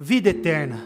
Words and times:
Vida 0.00 0.30
eterna. 0.30 0.80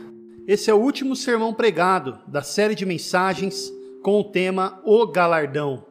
Esse 0.48 0.70
é 0.70 0.74
o 0.74 0.78
último 0.78 1.14
sermão 1.14 1.52
pregado 1.52 2.18
da 2.26 2.42
série 2.42 2.74
de 2.74 2.86
mensagens 2.86 3.70
com 4.02 4.18
o 4.18 4.24
tema 4.24 4.80
O 4.86 5.06
Galardão. 5.06 5.84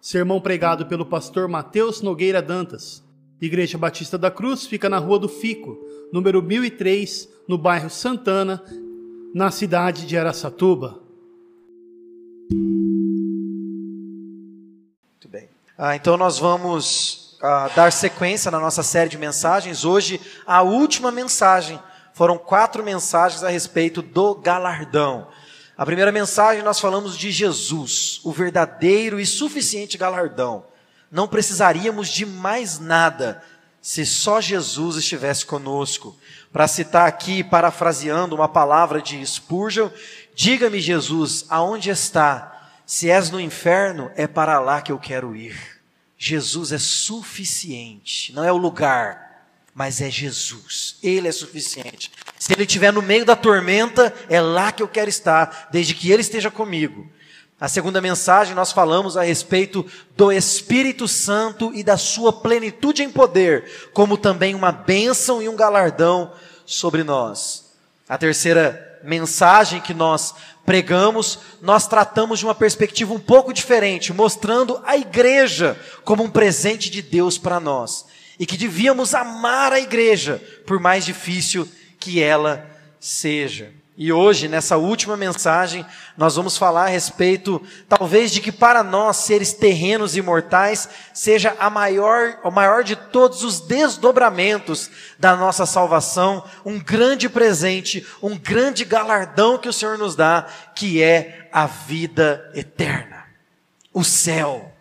Sermão 0.00 0.40
pregado 0.40 0.86
pelo 0.86 1.04
pastor 1.04 1.46
Mateus 1.48 2.00
Nogueira 2.00 2.40
Dantas. 2.40 3.04
Igreja 3.42 3.76
Batista 3.76 4.16
da 4.16 4.30
Cruz 4.30 4.66
fica 4.66 4.88
na 4.88 4.96
Rua 4.96 5.18
do 5.18 5.28
Fico, 5.28 5.78
número 6.10 6.42
1003, 6.42 7.28
no 7.46 7.58
bairro 7.58 7.90
Santana, 7.90 8.64
na 9.34 9.50
cidade 9.50 10.06
de 10.06 10.16
Aracatuba. 10.16 10.98
Muito 15.10 15.28
bem. 15.28 15.50
Ah, 15.76 15.94
então 15.94 16.16
nós 16.16 16.38
vamos 16.38 17.36
ah, 17.42 17.68
dar 17.76 17.92
sequência 17.92 18.50
na 18.50 18.58
nossa 18.58 18.82
série 18.82 19.10
de 19.10 19.18
mensagens. 19.18 19.84
Hoje, 19.84 20.18
a 20.46 20.62
última 20.62 21.12
mensagem. 21.12 21.78
Foram 22.12 22.36
quatro 22.36 22.82
mensagens 22.84 23.42
a 23.42 23.48
respeito 23.48 24.02
do 24.02 24.34
galardão. 24.34 25.28
A 25.76 25.86
primeira 25.86 26.12
mensagem 26.12 26.62
nós 26.62 26.78
falamos 26.78 27.16
de 27.16 27.30
Jesus, 27.30 28.20
o 28.22 28.30
verdadeiro 28.30 29.18
e 29.18 29.26
suficiente 29.26 29.96
galardão. 29.96 30.64
Não 31.10 31.26
precisaríamos 31.26 32.08
de 32.08 32.24
mais 32.26 32.78
nada 32.78 33.42
se 33.80 34.06
só 34.06 34.40
Jesus 34.40 34.96
estivesse 34.96 35.44
conosco. 35.44 36.16
Para 36.52 36.68
citar 36.68 37.08
aqui, 37.08 37.42
parafraseando 37.42 38.34
uma 38.34 38.48
palavra 38.48 39.02
de 39.02 39.24
Spurgeon, 39.26 39.90
diga-me 40.34 40.80
Jesus, 40.80 41.46
aonde 41.48 41.90
está? 41.90 42.70
Se 42.86 43.10
és 43.10 43.30
no 43.30 43.40
inferno, 43.40 44.10
é 44.14 44.26
para 44.26 44.60
lá 44.60 44.80
que 44.80 44.92
eu 44.92 44.98
quero 44.98 45.34
ir. 45.34 45.58
Jesus 46.16 46.70
é 46.70 46.78
suficiente, 46.78 48.32
não 48.32 48.44
é 48.44 48.52
o 48.52 48.56
lugar, 48.56 49.31
mas 49.74 50.00
é 50.00 50.10
Jesus. 50.10 50.96
Ele 51.02 51.28
é 51.28 51.32
suficiente. 51.32 52.10
Se 52.38 52.52
ele 52.52 52.64
estiver 52.64 52.92
no 52.92 53.00
meio 53.00 53.24
da 53.24 53.34
tormenta, 53.34 54.14
é 54.28 54.40
lá 54.40 54.70
que 54.70 54.82
eu 54.82 54.88
quero 54.88 55.08
estar, 55.08 55.68
desde 55.72 55.94
que 55.94 56.10
ele 56.10 56.20
esteja 56.20 56.50
comigo. 56.50 57.10
A 57.58 57.68
segunda 57.68 58.00
mensagem 58.00 58.54
nós 58.54 58.72
falamos 58.72 59.16
a 59.16 59.22
respeito 59.22 59.86
do 60.16 60.32
Espírito 60.32 61.06
Santo 61.06 61.72
e 61.72 61.84
da 61.84 61.96
sua 61.96 62.32
plenitude 62.32 63.02
em 63.02 63.10
poder, 63.10 63.90
como 63.92 64.18
também 64.18 64.54
uma 64.54 64.72
bênção 64.72 65.40
e 65.40 65.48
um 65.48 65.56
galardão 65.56 66.32
sobre 66.66 67.04
nós. 67.04 67.72
A 68.08 68.18
terceira 68.18 69.00
mensagem 69.04 69.80
que 69.80 69.94
nós 69.94 70.34
pregamos, 70.66 71.38
nós 71.60 71.86
tratamos 71.86 72.40
de 72.40 72.44
uma 72.44 72.54
perspectiva 72.54 73.14
um 73.14 73.20
pouco 73.20 73.52
diferente, 73.52 74.12
mostrando 74.12 74.82
a 74.84 74.96
igreja 74.96 75.78
como 76.04 76.24
um 76.24 76.30
presente 76.30 76.90
de 76.90 77.00
Deus 77.00 77.38
para 77.38 77.60
nós 77.60 78.06
e 78.42 78.46
que 78.46 78.56
devíamos 78.56 79.14
amar 79.14 79.72
a 79.72 79.78
igreja, 79.78 80.42
por 80.66 80.80
mais 80.80 81.04
difícil 81.04 81.68
que 82.00 82.20
ela 82.20 82.68
seja. 82.98 83.70
E 83.96 84.12
hoje, 84.12 84.48
nessa 84.48 84.76
última 84.76 85.16
mensagem, 85.16 85.86
nós 86.16 86.34
vamos 86.34 86.58
falar 86.58 86.86
a 86.86 86.88
respeito, 86.88 87.62
talvez, 87.88 88.32
de 88.32 88.40
que 88.40 88.50
para 88.50 88.82
nós, 88.82 89.18
seres 89.18 89.52
terrenos 89.52 90.16
e 90.16 90.22
mortais, 90.22 90.88
seja 91.14 91.54
a 91.56 91.70
maior, 91.70 92.40
o 92.42 92.50
maior 92.50 92.82
de 92.82 92.96
todos 92.96 93.44
os 93.44 93.60
desdobramentos 93.60 94.90
da 95.20 95.36
nossa 95.36 95.64
salvação, 95.64 96.44
um 96.64 96.80
grande 96.80 97.28
presente, 97.28 98.04
um 98.20 98.36
grande 98.36 98.84
galardão 98.84 99.56
que 99.56 99.68
o 99.68 99.72
Senhor 99.72 99.96
nos 99.96 100.16
dá, 100.16 100.48
que 100.74 101.00
é 101.00 101.48
a 101.52 101.66
vida 101.66 102.50
eterna. 102.56 103.22
O 103.94 104.02
céu, 104.02 104.72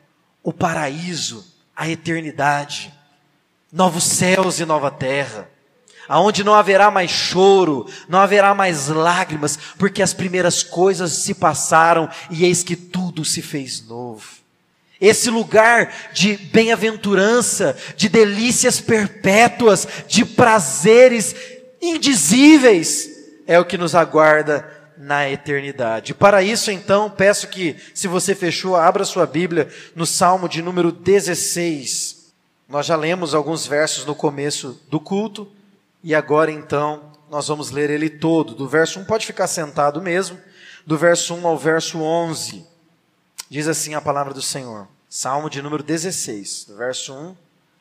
o 0.42 0.52
paraíso, 0.52 1.46
a 1.76 1.88
eternidade 1.88 2.92
novos 3.72 4.04
céus 4.04 4.60
e 4.60 4.66
nova 4.66 4.92
terra, 4.92 5.50
aonde 6.08 6.44
não 6.44 6.54
haverá 6.54 6.92
mais 6.92 7.10
choro, 7.10 7.88
não 8.10 8.20
haverá 8.20 8.54
mais 8.54 8.88
lágrimas, 8.88 9.58
porque 9.78 10.02
as 10.02 10.14
primeiras 10.14 10.62
coisas 10.62 11.12
se 11.14 11.34
passaram 11.34 12.10
e 12.30 12.44
eis 12.44 12.64
que 12.64 12.76
tudo 12.76 13.24
se 13.24 13.42
fez 13.42 13.86
novo. 13.88 14.42
Esse 15.00 15.30
lugar 15.30 15.92
de 16.14 16.38
bem-aventurança, 16.38 17.76
de 17.96 18.08
delícias 18.08 18.80
perpétuas, 18.80 19.88
de 20.08 20.24
prazeres 20.24 21.36
indizíveis, 21.82 23.10
é 23.48 23.60
o 23.60 23.66
que 23.66 23.78
nos 23.78 23.96
aguarda 23.96 24.70
na 24.98 25.28
eternidade. 25.28 26.14
Para 26.14 26.44
isso, 26.44 26.70
então, 26.70 27.10
peço 27.10 27.48
que, 27.48 27.76
se 27.96 28.08
você 28.08 28.36
fechou, 28.36 28.76
abra 28.76 29.04
sua 29.04 29.26
Bíblia 29.26 29.68
no 29.96 30.06
Salmo 30.06 30.48
de 30.48 30.62
número 30.62 30.92
16. 30.92 32.21
Nós 32.72 32.86
já 32.86 32.96
lemos 32.96 33.36
alguns 33.36 33.68
versos 33.68 34.06
no 34.06 34.16
começo 34.16 34.80
do 34.88 34.98
culto 34.98 35.46
e 36.02 36.16
agora 36.16 36.50
então 36.50 37.12
nós 37.30 37.50
vamos 37.50 37.70
ler 37.70 37.90
ele 37.90 38.10
todo. 38.10 38.56
Do 38.56 38.66
verso 38.66 38.98
1, 39.02 39.04
pode 39.04 39.26
ficar 39.26 39.48
sentado 39.48 40.02
mesmo, 40.02 40.40
do 40.86 40.98
verso 40.98 41.36
1 41.36 41.46
ao 41.46 41.58
verso 41.58 42.00
11. 42.00 42.66
Diz 43.50 43.68
assim 43.68 43.94
a 43.94 44.00
palavra 44.00 44.34
do 44.34 44.42
Senhor. 44.42 44.88
Salmo 45.10 45.50
de 45.50 45.62
número 45.62 45.84
16, 45.84 46.64
do 46.70 46.78
verso 46.78 47.14
1 47.14 47.36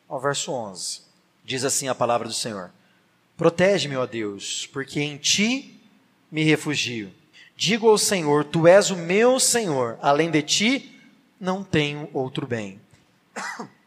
ao 0.09 0.19
verso 0.19 0.51
11. 0.51 1.03
Diz 1.45 1.63
assim 1.63 1.87
a 1.87 1.95
palavra 1.95 2.27
do 2.27 2.33
Senhor: 2.33 2.69
Protege-me, 3.37 3.95
ó 3.95 4.05
Deus, 4.05 4.67
porque 4.73 4.99
em 4.99 5.15
ti 5.15 5.81
me 6.29 6.43
refugio. 6.43 7.13
Digo 7.55 7.87
ao 7.87 7.97
Senhor: 7.97 8.43
Tu 8.43 8.67
és 8.67 8.91
o 8.91 8.97
meu 8.97 9.39
Senhor, 9.39 9.97
além 10.01 10.29
de 10.29 10.41
ti 10.41 11.01
não 11.39 11.63
tenho 11.63 12.09
outro 12.11 12.45
bem. 12.45 12.77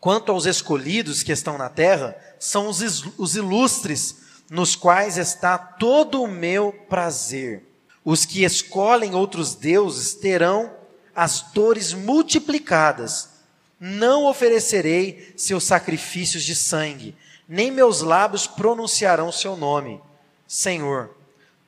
Quanto 0.00 0.30
aos 0.30 0.46
escolhidos 0.46 1.22
que 1.22 1.32
estão 1.32 1.58
na 1.58 1.68
terra, 1.68 2.16
são 2.38 2.68
os, 2.68 3.34
ilustres, 3.34 4.16
nos 4.48 4.76
quais 4.76 5.18
está 5.18 5.58
todo 5.58 6.22
o 6.22 6.28
meu 6.28 6.72
prazer. 6.88 7.64
Os 8.04 8.24
que 8.24 8.44
escolhem 8.44 9.14
outros 9.14 9.54
deuses 9.54 10.14
terão 10.14 10.72
as 11.14 11.42
dores 11.52 11.92
multiplicadas. 11.92 13.30
Não 13.80 14.24
oferecerei 14.24 15.34
seus 15.36 15.64
sacrifícios 15.64 16.44
de 16.44 16.54
sangue, 16.54 17.14
nem 17.48 17.70
meus 17.70 18.00
lábios 18.00 18.46
pronunciarão 18.46 19.32
seu 19.32 19.56
nome. 19.56 20.00
Senhor, 20.46 21.14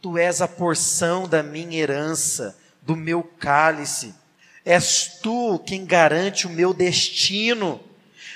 tu 0.01 0.17
és 0.17 0.41
a 0.41 0.49
porção 0.49 1.29
da 1.29 1.43
minha 1.43 1.79
herança, 1.79 2.57
do 2.81 2.97
meu 2.97 3.23
cálice. 3.23 4.15
És 4.65 5.19
tu 5.21 5.59
quem 5.59 5.85
garante 5.85 6.47
o 6.47 6.51
meu 6.51 6.73
destino 6.73 7.81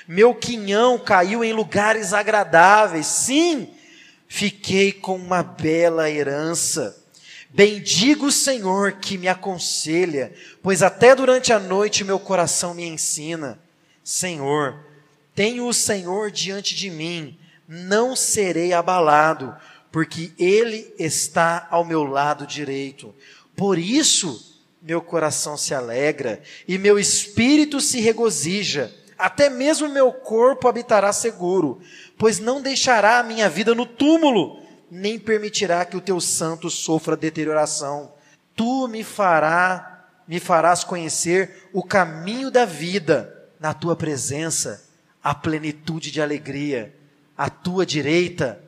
meu 0.07 0.35
quinhão 0.35 0.99
caiu 0.99 1.43
em 1.43 1.51
lugares 1.51 2.13
agradáveis. 2.13 3.07
Sim, 3.07 3.69
fiquei 4.27 4.91
com 4.91 5.15
uma 5.15 5.41
bela 5.41 6.09
herança. 6.09 7.03
Bendigo 7.49 8.27
o 8.27 8.31
Senhor 8.31 8.93
que 8.93 9.17
me 9.17 9.27
aconselha, 9.27 10.33
pois 10.61 10.83
até 10.83 11.15
durante 11.15 11.53
a 11.53 11.59
noite 11.59 12.03
meu 12.03 12.19
coração 12.19 12.73
me 12.73 12.85
ensina. 12.85 13.57
Senhor, 14.03 14.77
tenho 15.33 15.65
o 15.65 15.73
Senhor 15.73 16.29
diante 16.29 16.75
de 16.75 16.89
mim, 16.89 17.37
não 17.67 18.15
serei 18.15 18.73
abalado, 18.73 19.55
porque 19.91 20.33
Ele 20.37 20.93
está 20.99 21.67
ao 21.71 21.85
meu 21.85 22.03
lado 22.03 22.45
direito. 22.45 23.15
Por 23.55 23.79
isso, 23.79 24.61
meu 24.81 25.01
coração 25.01 25.57
se 25.57 25.73
alegra 25.73 26.43
e 26.67 26.77
meu 26.77 26.99
espírito 26.99 27.79
se 27.79 28.01
regozija 28.01 28.93
até 29.17 29.49
mesmo 29.49 29.89
meu 29.89 30.11
corpo 30.11 30.67
habitará 30.67 31.11
seguro, 31.13 31.81
pois 32.17 32.39
não 32.39 32.61
deixará 32.61 33.19
a 33.19 33.23
minha 33.23 33.49
vida 33.49 33.73
no 33.73 33.85
túmulo, 33.85 34.61
nem 34.91 35.17
permitirá 35.17 35.85
que 35.85 35.97
o 35.97 36.01
teu 36.01 36.19
santo 36.19 36.69
sofra 36.69 37.15
deterioração. 37.15 38.13
Tu 38.55 38.87
me 38.87 39.03
fará, 39.03 40.07
me 40.27 40.39
farás 40.39 40.83
conhecer 40.83 41.69
o 41.73 41.83
caminho 41.83 42.51
da 42.51 42.65
vida 42.65 43.49
na 43.59 43.73
tua 43.73 43.95
presença, 43.95 44.83
a 45.23 45.33
plenitude 45.33 46.11
de 46.11 46.21
alegria, 46.21 46.93
à 47.37 47.49
tua 47.49 47.85
direita, 47.85 48.61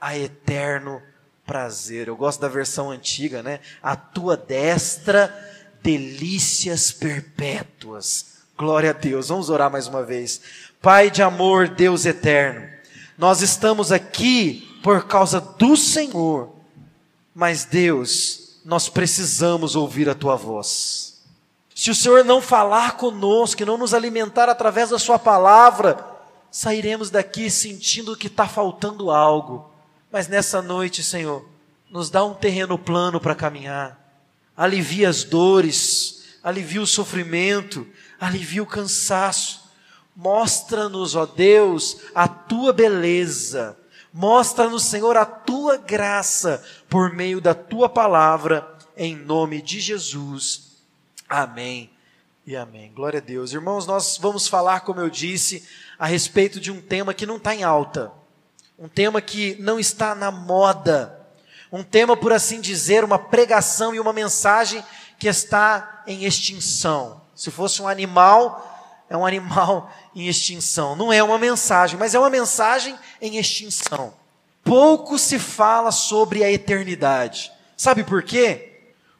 a 0.00 0.16
eterno 0.16 1.02
prazer. 1.46 2.08
Eu 2.08 2.16
gosto 2.16 2.40
da 2.40 2.48
versão 2.48 2.90
antiga, 2.90 3.42
né? 3.42 3.60
A 3.82 3.96
tua 3.96 4.36
destra, 4.36 5.34
delícias 5.82 6.92
perpétuas 6.92 8.33
Glória 8.56 8.90
a 8.90 8.92
Deus. 8.92 9.28
Vamos 9.28 9.50
orar 9.50 9.70
mais 9.70 9.88
uma 9.88 10.02
vez. 10.02 10.40
Pai 10.80 11.10
de 11.10 11.22
amor, 11.22 11.68
Deus 11.68 12.06
eterno, 12.06 12.68
nós 13.18 13.42
estamos 13.42 13.90
aqui 13.90 14.78
por 14.82 15.06
causa 15.06 15.40
do 15.40 15.76
Senhor, 15.76 16.54
mas 17.34 17.64
Deus, 17.64 18.60
nós 18.64 18.88
precisamos 18.88 19.74
ouvir 19.74 20.08
a 20.08 20.14
tua 20.14 20.36
voz. 20.36 21.22
Se 21.74 21.90
o 21.90 21.94
Senhor 21.94 22.24
não 22.24 22.40
falar 22.40 22.96
conosco, 22.96 23.64
não 23.64 23.76
nos 23.76 23.92
alimentar 23.92 24.48
através 24.48 24.90
da 24.90 24.98
Sua 24.98 25.18
palavra, 25.18 26.06
sairemos 26.50 27.10
daqui 27.10 27.50
sentindo 27.50 28.16
que 28.16 28.28
está 28.28 28.46
faltando 28.46 29.10
algo. 29.10 29.68
Mas 30.12 30.28
nessa 30.28 30.62
noite, 30.62 31.02
Senhor, 31.02 31.44
nos 31.90 32.10
dá 32.10 32.24
um 32.24 32.34
terreno 32.34 32.78
plano 32.78 33.20
para 33.20 33.34
caminhar, 33.34 33.98
alivia 34.56 35.08
as 35.08 35.24
dores, 35.24 36.38
alivia 36.42 36.82
o 36.82 36.86
sofrimento, 36.86 37.86
alivia 38.20 38.62
o 38.62 38.66
cansaço. 38.66 39.64
Mostra-nos, 40.16 41.14
ó 41.14 41.26
Deus, 41.26 41.98
a 42.14 42.28
tua 42.28 42.72
beleza. 42.72 43.76
Mostra-nos, 44.12 44.84
Senhor, 44.84 45.16
a 45.16 45.24
tua 45.24 45.76
graça 45.76 46.64
por 46.88 47.12
meio 47.12 47.40
da 47.40 47.52
tua 47.52 47.88
palavra, 47.88 48.76
em 48.96 49.16
nome 49.16 49.60
de 49.60 49.80
Jesus. 49.80 50.78
Amém 51.28 51.90
e 52.46 52.54
amém. 52.54 52.92
Glória 52.94 53.18
a 53.18 53.22
Deus. 53.22 53.52
Irmãos, 53.52 53.86
nós 53.86 54.16
vamos 54.18 54.46
falar, 54.46 54.80
como 54.80 55.00
eu 55.00 55.10
disse, 55.10 55.66
a 55.98 56.06
respeito 56.06 56.60
de 56.60 56.70
um 56.70 56.80
tema 56.80 57.12
que 57.12 57.26
não 57.26 57.38
está 57.38 57.54
em 57.54 57.64
alta, 57.64 58.12
um 58.78 58.88
tema 58.88 59.20
que 59.20 59.56
não 59.58 59.80
está 59.80 60.14
na 60.14 60.30
moda, 60.30 61.20
um 61.72 61.82
tema, 61.82 62.16
por 62.16 62.32
assim 62.32 62.60
dizer, 62.60 63.02
uma 63.02 63.18
pregação 63.18 63.92
e 63.92 63.98
uma 63.98 64.12
mensagem 64.12 64.84
que 65.18 65.26
está 65.26 66.04
em 66.06 66.24
extinção. 66.24 67.23
Se 67.34 67.50
fosse 67.50 67.82
um 67.82 67.88
animal, 67.88 69.04
é 69.08 69.16
um 69.16 69.26
animal 69.26 69.90
em 70.14 70.28
extinção. 70.28 70.94
Não 70.96 71.12
é 71.12 71.22
uma 71.22 71.38
mensagem, 71.38 71.98
mas 71.98 72.14
é 72.14 72.18
uma 72.18 72.30
mensagem 72.30 72.96
em 73.20 73.36
extinção. 73.36 74.14
Pouco 74.62 75.18
se 75.18 75.38
fala 75.38 75.90
sobre 75.90 76.42
a 76.42 76.50
eternidade. 76.50 77.52
Sabe 77.76 78.02
por 78.02 78.22
quê? 78.22 78.70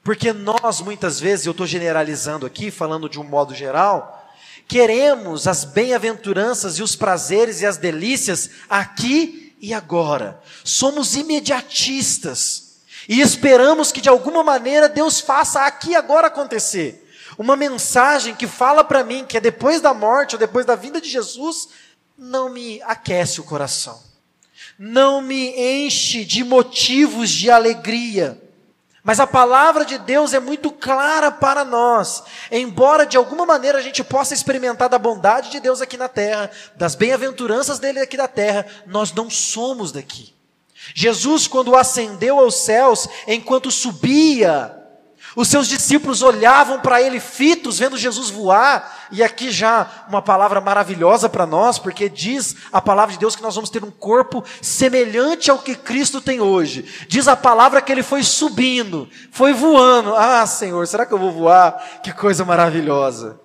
Porque 0.02 0.32
nós, 0.32 0.80
muitas 0.80 1.18
vezes, 1.18 1.46
eu 1.46 1.52
estou 1.52 1.66
generalizando 1.66 2.46
aqui, 2.46 2.70
falando 2.70 3.08
de 3.08 3.18
um 3.18 3.24
modo 3.24 3.54
geral, 3.54 4.26
queremos 4.68 5.46
as 5.46 5.64
bem-aventuranças 5.64 6.78
e 6.78 6.82
os 6.82 6.96
prazeres 6.96 7.60
e 7.60 7.66
as 7.66 7.76
delícias 7.76 8.50
aqui 8.68 9.56
e 9.60 9.74
agora. 9.74 10.40
Somos 10.62 11.14
imediatistas 11.14 12.82
e 13.08 13.20
esperamos 13.20 13.92
que 13.92 14.00
de 14.00 14.08
alguma 14.08 14.42
maneira 14.42 14.88
Deus 14.88 15.20
faça 15.20 15.62
aqui 15.66 15.90
e 15.90 15.96
agora 15.96 16.28
acontecer 16.28 17.03
uma 17.38 17.56
mensagem 17.56 18.34
que 18.34 18.46
fala 18.46 18.84
para 18.84 19.04
mim 19.04 19.24
que 19.24 19.36
é 19.36 19.40
depois 19.40 19.80
da 19.80 19.94
morte 19.94 20.34
ou 20.34 20.38
depois 20.38 20.64
da 20.64 20.74
vinda 20.74 21.00
de 21.00 21.08
Jesus, 21.08 21.68
não 22.16 22.48
me 22.48 22.80
aquece 22.82 23.40
o 23.40 23.44
coração, 23.44 24.00
não 24.78 25.20
me 25.20 25.50
enche 25.84 26.24
de 26.24 26.44
motivos 26.44 27.30
de 27.30 27.50
alegria. 27.50 28.40
Mas 29.02 29.20
a 29.20 29.26
palavra 29.26 29.84
de 29.84 29.98
Deus 29.98 30.32
é 30.32 30.40
muito 30.40 30.70
clara 30.70 31.30
para 31.30 31.62
nós. 31.62 32.22
Embora 32.50 33.04
de 33.04 33.18
alguma 33.18 33.44
maneira 33.44 33.76
a 33.76 33.82
gente 33.82 34.02
possa 34.02 34.32
experimentar 34.32 34.88
da 34.88 34.98
bondade 34.98 35.50
de 35.50 35.60
Deus 35.60 35.82
aqui 35.82 35.98
na 35.98 36.08
terra, 36.08 36.50
das 36.74 36.94
bem-aventuranças 36.94 37.78
dele 37.78 38.00
aqui 38.00 38.16
na 38.16 38.26
terra, 38.26 38.64
nós 38.86 39.12
não 39.12 39.28
somos 39.28 39.92
daqui. 39.92 40.32
Jesus, 40.94 41.46
quando 41.46 41.76
ascendeu 41.76 42.38
aos 42.38 42.56
céus, 42.56 43.06
enquanto 43.26 43.70
subia, 43.70 44.74
os 45.36 45.48
seus 45.48 45.66
discípulos 45.66 46.22
olhavam 46.22 46.80
para 46.80 47.02
ele 47.02 47.18
fitos, 47.18 47.78
vendo 47.78 47.96
Jesus 47.96 48.30
voar, 48.30 49.08
e 49.10 49.22
aqui 49.22 49.50
já 49.50 50.04
uma 50.08 50.22
palavra 50.22 50.60
maravilhosa 50.60 51.28
para 51.28 51.46
nós, 51.46 51.78
porque 51.78 52.08
diz 52.08 52.54
a 52.72 52.80
palavra 52.80 53.12
de 53.12 53.18
Deus 53.18 53.34
que 53.34 53.42
nós 53.42 53.54
vamos 53.54 53.70
ter 53.70 53.82
um 53.82 53.90
corpo 53.90 54.44
semelhante 54.62 55.50
ao 55.50 55.58
que 55.58 55.74
Cristo 55.74 56.20
tem 56.20 56.40
hoje. 56.40 56.84
Diz 57.08 57.26
a 57.26 57.36
palavra 57.36 57.82
que 57.82 57.90
ele 57.90 58.02
foi 58.02 58.22
subindo, 58.22 59.08
foi 59.32 59.52
voando. 59.52 60.14
Ah, 60.14 60.46
Senhor, 60.46 60.86
será 60.86 61.04
que 61.04 61.12
eu 61.12 61.18
vou 61.18 61.32
voar? 61.32 62.00
Que 62.02 62.12
coisa 62.12 62.44
maravilhosa. 62.44 63.40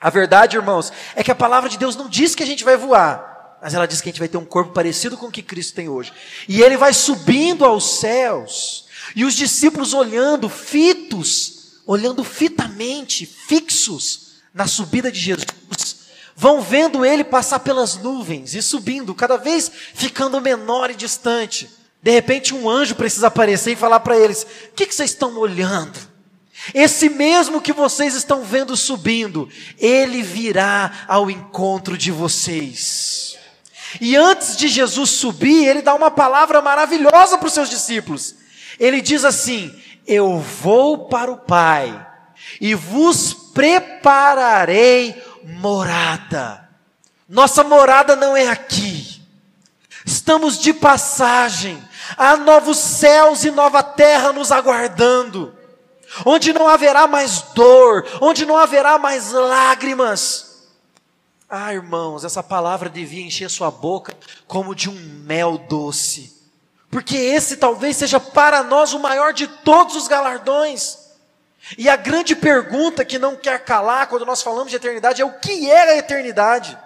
A 0.00 0.10
verdade, 0.10 0.56
irmãos, 0.56 0.92
é 1.14 1.22
que 1.22 1.30
a 1.30 1.34
palavra 1.34 1.68
de 1.68 1.78
Deus 1.78 1.94
não 1.94 2.08
diz 2.08 2.34
que 2.34 2.42
a 2.42 2.46
gente 2.46 2.64
vai 2.64 2.76
voar, 2.76 3.58
mas 3.62 3.74
ela 3.74 3.86
diz 3.86 4.00
que 4.00 4.08
a 4.08 4.12
gente 4.12 4.18
vai 4.18 4.28
ter 4.28 4.38
um 4.38 4.44
corpo 4.44 4.72
parecido 4.72 5.16
com 5.16 5.26
o 5.26 5.30
que 5.30 5.42
Cristo 5.42 5.74
tem 5.74 5.88
hoje. 5.88 6.12
E 6.48 6.62
ele 6.62 6.76
vai 6.76 6.94
subindo 6.94 7.64
aos 7.64 8.00
céus. 8.00 8.88
E 9.14 9.24
os 9.24 9.34
discípulos 9.34 9.92
olhando, 9.92 10.48
fitos, 10.48 11.80
olhando 11.86 12.22
fitamente, 12.22 13.26
fixos 13.26 14.30
na 14.54 14.66
subida 14.66 15.10
de 15.10 15.18
Jesus, 15.18 15.96
vão 16.36 16.60
vendo 16.60 17.04
ele 17.04 17.24
passar 17.24 17.60
pelas 17.60 17.96
nuvens 17.96 18.54
e 18.54 18.62
subindo, 18.62 19.14
cada 19.14 19.36
vez 19.36 19.70
ficando 19.94 20.40
menor 20.40 20.90
e 20.90 20.94
distante. 20.94 21.68
De 22.02 22.10
repente, 22.10 22.54
um 22.54 22.68
anjo 22.68 22.94
precisa 22.94 23.26
aparecer 23.26 23.72
e 23.72 23.76
falar 23.76 24.00
para 24.00 24.18
eles: 24.18 24.42
O 24.42 24.74
que, 24.74 24.86
que 24.86 24.94
vocês 24.94 25.10
estão 25.10 25.36
olhando? 25.36 25.98
Esse 26.74 27.08
mesmo 27.08 27.60
que 27.60 27.72
vocês 27.72 28.14
estão 28.14 28.44
vendo 28.44 28.76
subindo, 28.76 29.48
ele 29.78 30.22
virá 30.22 31.04
ao 31.08 31.30
encontro 31.30 31.96
de 31.96 32.10
vocês. 32.10 33.38
E 34.00 34.14
antes 34.14 34.56
de 34.56 34.68
Jesus 34.68 35.10
subir, 35.10 35.66
ele 35.66 35.82
dá 35.82 35.94
uma 35.94 36.10
palavra 36.10 36.60
maravilhosa 36.60 37.38
para 37.38 37.48
os 37.48 37.54
seus 37.54 37.70
discípulos. 37.70 38.34
Ele 38.80 39.02
diz 39.02 39.26
assim: 39.26 39.78
Eu 40.06 40.38
vou 40.38 41.06
para 41.06 41.30
o 41.30 41.36
Pai 41.36 42.06
e 42.58 42.74
vos 42.74 43.34
prepararei 43.34 45.22
morada. 45.44 46.66
Nossa 47.28 47.62
morada 47.62 48.16
não 48.16 48.34
é 48.34 48.48
aqui. 48.48 49.20
Estamos 50.06 50.58
de 50.58 50.72
passagem. 50.72 51.80
Há 52.16 52.38
novos 52.38 52.78
céus 52.78 53.44
e 53.44 53.50
nova 53.50 53.82
terra 53.82 54.32
nos 54.32 54.50
aguardando. 54.50 55.54
Onde 56.24 56.52
não 56.52 56.66
haverá 56.66 57.06
mais 57.06 57.42
dor, 57.54 58.04
onde 58.20 58.44
não 58.44 58.56
haverá 58.56 58.98
mais 58.98 59.30
lágrimas. 59.30 60.68
Ah, 61.48 61.72
irmãos, 61.72 62.24
essa 62.24 62.42
palavra 62.42 62.88
devia 62.88 63.24
encher 63.24 63.50
sua 63.50 63.70
boca 63.70 64.16
como 64.46 64.74
de 64.74 64.88
um 64.88 64.94
mel 65.24 65.58
doce 65.58 66.39
porque 66.90 67.16
esse 67.16 67.56
talvez 67.56 67.96
seja 67.96 68.18
para 68.18 68.62
nós 68.62 68.92
o 68.92 68.98
maior 68.98 69.32
de 69.32 69.46
todos 69.46 69.94
os 69.94 70.08
galardões. 70.08 70.98
E 71.78 71.88
a 71.88 71.94
grande 71.94 72.34
pergunta 72.34 73.04
que 73.04 73.18
não 73.18 73.36
quer 73.36 73.64
calar 73.64 74.08
quando 74.08 74.26
nós 74.26 74.42
falamos 74.42 74.70
de 74.70 74.76
eternidade 74.76 75.22
é 75.22 75.24
o 75.24 75.38
que 75.38 75.70
é 75.70 75.92
a 75.92 75.96
eternidade? 75.96 76.76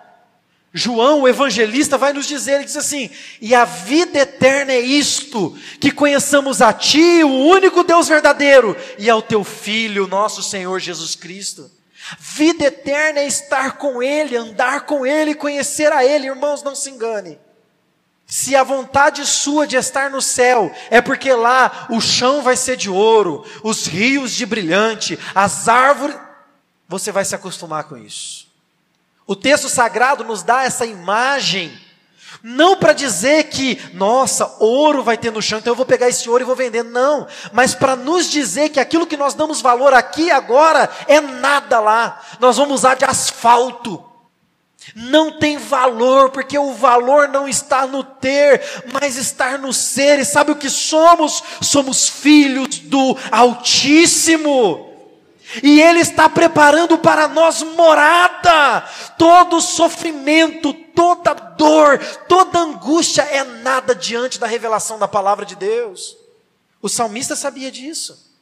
João, 0.76 1.22
o 1.22 1.28
evangelista, 1.28 1.96
vai 1.96 2.12
nos 2.12 2.26
dizer, 2.26 2.54
ele 2.54 2.64
diz 2.64 2.76
assim: 2.76 3.08
e 3.40 3.54
a 3.54 3.64
vida 3.64 4.18
eterna 4.18 4.72
é 4.72 4.80
isto, 4.80 5.56
que 5.80 5.92
conheçamos 5.92 6.60
a 6.60 6.72
Ti, 6.72 7.22
o 7.22 7.46
único 7.46 7.84
Deus 7.84 8.08
verdadeiro, 8.08 8.76
e 8.98 9.08
ao 9.08 9.22
Teu 9.22 9.44
Filho, 9.44 10.08
nosso 10.08 10.42
Senhor 10.42 10.80
Jesus 10.80 11.14
Cristo. 11.14 11.70
Vida 12.18 12.64
eterna 12.64 13.20
é 13.20 13.26
estar 13.26 13.78
com 13.78 14.02
Ele, 14.02 14.36
andar 14.36 14.84
com 14.84 15.06
Ele, 15.06 15.34
conhecer 15.34 15.92
a 15.92 16.04
Ele, 16.04 16.26
irmãos, 16.26 16.62
não 16.64 16.74
se 16.74 16.90
engane. 16.90 17.38
Se 18.26 18.56
a 18.56 18.62
vontade 18.62 19.26
sua 19.26 19.66
de 19.66 19.76
estar 19.76 20.10
no 20.10 20.22
céu 20.22 20.72
é 20.90 21.00
porque 21.00 21.32
lá 21.32 21.86
o 21.90 22.00
chão 22.00 22.42
vai 22.42 22.56
ser 22.56 22.76
de 22.76 22.88
ouro, 22.88 23.44
os 23.62 23.86
rios 23.86 24.32
de 24.32 24.46
brilhante, 24.46 25.18
as 25.34 25.68
árvores, 25.68 26.16
você 26.88 27.12
vai 27.12 27.24
se 27.24 27.34
acostumar 27.34 27.84
com 27.84 27.96
isso. 27.96 28.46
O 29.26 29.36
texto 29.36 29.68
sagrado 29.68 30.24
nos 30.24 30.42
dá 30.42 30.64
essa 30.64 30.86
imagem, 30.86 31.78
não 32.42 32.76
para 32.76 32.92
dizer 32.92 33.44
que, 33.44 33.80
nossa, 33.94 34.56
ouro 34.58 35.02
vai 35.02 35.16
ter 35.16 35.30
no 35.30 35.42
chão, 35.42 35.58
então 35.58 35.72
eu 35.72 35.76
vou 35.76 35.86
pegar 35.86 36.08
esse 36.08 36.28
ouro 36.28 36.42
e 36.42 36.46
vou 36.46 36.56
vender, 36.56 36.82
não, 36.82 37.26
mas 37.52 37.74
para 37.74 37.94
nos 37.94 38.30
dizer 38.30 38.70
que 38.70 38.80
aquilo 38.80 39.06
que 39.06 39.16
nós 39.16 39.34
damos 39.34 39.60
valor 39.60 39.94
aqui 39.94 40.30
agora 40.30 40.90
é 41.06 41.20
nada 41.20 41.80
lá, 41.80 42.20
nós 42.40 42.56
vamos 42.56 42.80
usar 42.80 42.94
de 42.94 43.04
asfalto 43.04 44.13
não 44.94 45.38
tem 45.38 45.56
valor, 45.56 46.30
porque 46.30 46.58
o 46.58 46.72
valor 46.74 47.28
não 47.28 47.48
está 47.48 47.86
no 47.86 48.04
ter, 48.04 48.60
mas 48.92 49.16
está 49.16 49.56
no 49.56 49.72
ser. 49.72 50.18
E 50.18 50.24
sabe 50.24 50.52
o 50.52 50.56
que 50.56 50.68
somos? 50.68 51.42
Somos 51.62 52.08
filhos 52.08 52.78
do 52.80 53.16
Altíssimo. 53.30 54.92
E 55.62 55.80
Ele 55.80 56.00
está 56.00 56.28
preparando 56.28 56.98
para 56.98 57.28
nós 57.28 57.62
morada. 57.62 58.82
Todo 59.16 59.60
sofrimento, 59.60 60.72
toda 60.72 61.34
dor, 61.34 61.98
toda 62.28 62.58
angústia 62.58 63.22
é 63.22 63.44
nada 63.44 63.94
diante 63.94 64.38
da 64.38 64.46
revelação 64.46 64.98
da 64.98 65.08
palavra 65.08 65.44
de 65.44 65.54
Deus. 65.54 66.16
O 66.82 66.88
salmista 66.88 67.36
sabia 67.36 67.70
disso. 67.70 68.32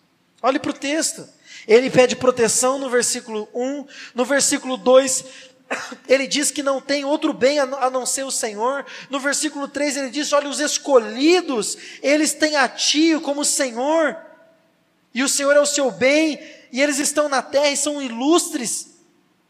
Olhe 0.42 0.58
para 0.58 0.70
o 0.70 0.75
texto. 0.75 1.26
Ele 1.66 1.90
pede 1.90 2.16
proteção 2.16 2.78
no 2.78 2.90
versículo 2.90 3.49
1, 3.54 3.87
no 4.14 4.25
versículo 4.25 4.76
2, 4.76 5.25
ele 6.09 6.26
diz 6.26 6.50
que 6.50 6.62
não 6.62 6.81
tem 6.81 7.05
outro 7.05 7.33
bem 7.33 7.59
a 7.59 7.91
não 7.91 8.05
ser 8.07 8.25
o 8.25 8.31
Senhor. 8.31 8.85
No 9.09 9.21
versículo 9.21 9.69
3 9.69 9.97
ele 9.97 10.11
diz: 10.11 10.33
Olha, 10.33 10.49
os 10.49 10.61
escolhidos, 10.61 11.76
eles 12.02 12.33
têm 12.33 12.57
a 12.57 12.69
Ti 12.69 13.19
como 13.23 13.45
Senhor, 13.45 14.17
e 15.14 15.23
o 15.23 15.29
Senhor 15.29 15.57
é 15.57 15.61
o 15.61 15.67
seu 15.67 15.91
bem, 15.91 16.41
e 16.73 16.81
eles 16.81 16.99
estão 16.99 17.29
na 17.29 17.43
terra 17.43 17.71
e 17.71 17.76
são 17.76 18.00
ilustres, 18.00 18.91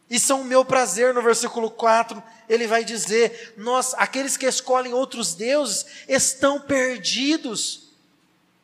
e 0.09 0.19
são 0.19 0.41
o 0.41 0.45
meu 0.45 0.65
prazer. 0.65 1.13
No 1.13 1.21
versículo 1.21 1.69
4 1.71 2.21
ele 2.47 2.67
vai 2.67 2.83
dizer: 2.83 3.53
Nós, 3.57 3.93
aqueles 3.95 4.37
que 4.37 4.45
escolhem 4.45 4.93
outros 4.93 5.33
deuses, 5.33 5.85
estão 6.07 6.59
perdidos. 6.59 7.83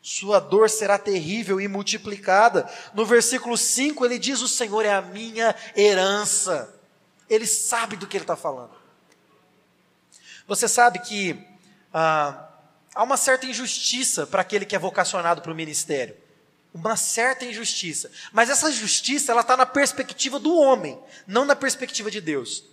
Sua 0.02 0.40
dor 0.40 0.70
será 0.70 0.98
terrível 0.98 1.60
e 1.60 1.68
multiplicada. 1.68 2.70
No 2.94 3.06
versículo 3.06 3.58
5 3.58 4.06
ele 4.06 4.18
diz: 4.18 4.42
O 4.42 4.48
Senhor 4.48 4.86
é 4.86 4.92
a 4.92 5.02
minha 5.02 5.56
herança. 5.76 6.79
Ele 7.30 7.46
sabe 7.46 7.96
do 7.96 8.08
que 8.08 8.18
ele 8.18 8.24
está 8.24 8.36
falando. 8.36 8.72
Você 10.48 10.68
sabe 10.68 11.00
que 11.00 11.40
ah, 11.94 12.48
há 12.96 13.04
uma 13.04 13.18
certa 13.18 13.46
injustiça 13.46 14.26
para 14.26 14.42
aquele 14.42 14.66
que 14.66 14.76
é 14.76 14.80
vocacionado 14.80 15.42
para 15.42 15.52
o 15.52 15.56
ministério. 15.56 16.18
Uma 16.74 16.96
certa 16.96 17.46
injustiça. 17.46 18.12
Mas 18.32 18.50
essa 18.50 18.72
justiça 18.72 19.32
ela 19.32 19.42
está 19.42 19.56
na 19.56 19.66
perspectiva 19.66 20.40
do 20.40 20.56
homem, 20.56 21.00
não 21.28 21.46
na 21.46 21.56
perspectiva 21.56 22.10
de 22.10 22.22
Deus. 22.22 22.64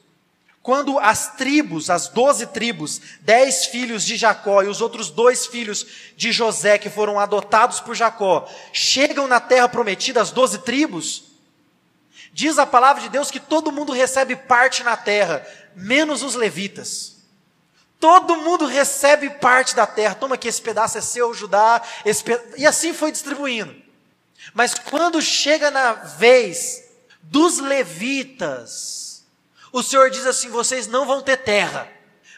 quando 0.66 0.98
as 0.98 1.36
tribos, 1.36 1.88
as 1.90 2.08
doze 2.08 2.44
tribos, 2.48 3.00
dez 3.20 3.66
filhos 3.66 4.04
de 4.04 4.16
Jacó 4.16 4.64
e 4.64 4.66
os 4.66 4.80
outros 4.80 5.10
dois 5.10 5.46
filhos 5.46 5.86
de 6.16 6.32
José, 6.32 6.76
que 6.76 6.90
foram 6.90 7.20
adotados 7.20 7.78
por 7.78 7.94
Jacó, 7.94 8.50
chegam 8.72 9.28
na 9.28 9.38
terra 9.38 9.68
prometida, 9.68 10.20
as 10.20 10.32
doze 10.32 10.58
tribos, 10.58 11.25
diz 12.36 12.58
a 12.58 12.66
palavra 12.66 13.00
de 13.02 13.08
Deus 13.08 13.30
que 13.30 13.40
todo 13.40 13.72
mundo 13.72 13.94
recebe 13.94 14.36
parte 14.36 14.82
na 14.82 14.94
terra, 14.94 15.42
menos 15.74 16.22
os 16.22 16.34
levitas. 16.34 17.16
Todo 17.98 18.36
mundo 18.36 18.66
recebe 18.66 19.30
parte 19.30 19.74
da 19.74 19.86
terra. 19.86 20.14
Toma 20.14 20.34
aqui, 20.34 20.46
esse 20.46 20.60
pedaço 20.60 20.98
é 20.98 21.00
seu, 21.00 21.32
Judá. 21.32 21.80
E 22.58 22.66
assim 22.66 22.92
foi 22.92 23.10
distribuindo. 23.10 23.74
Mas 24.52 24.74
quando 24.74 25.22
chega 25.22 25.70
na 25.70 25.94
vez 25.94 26.84
dos 27.22 27.58
levitas, 27.58 29.24
o 29.72 29.82
Senhor 29.82 30.10
diz 30.10 30.26
assim: 30.26 30.50
vocês 30.50 30.86
não 30.86 31.06
vão 31.06 31.22
ter 31.22 31.38
terra. 31.38 31.90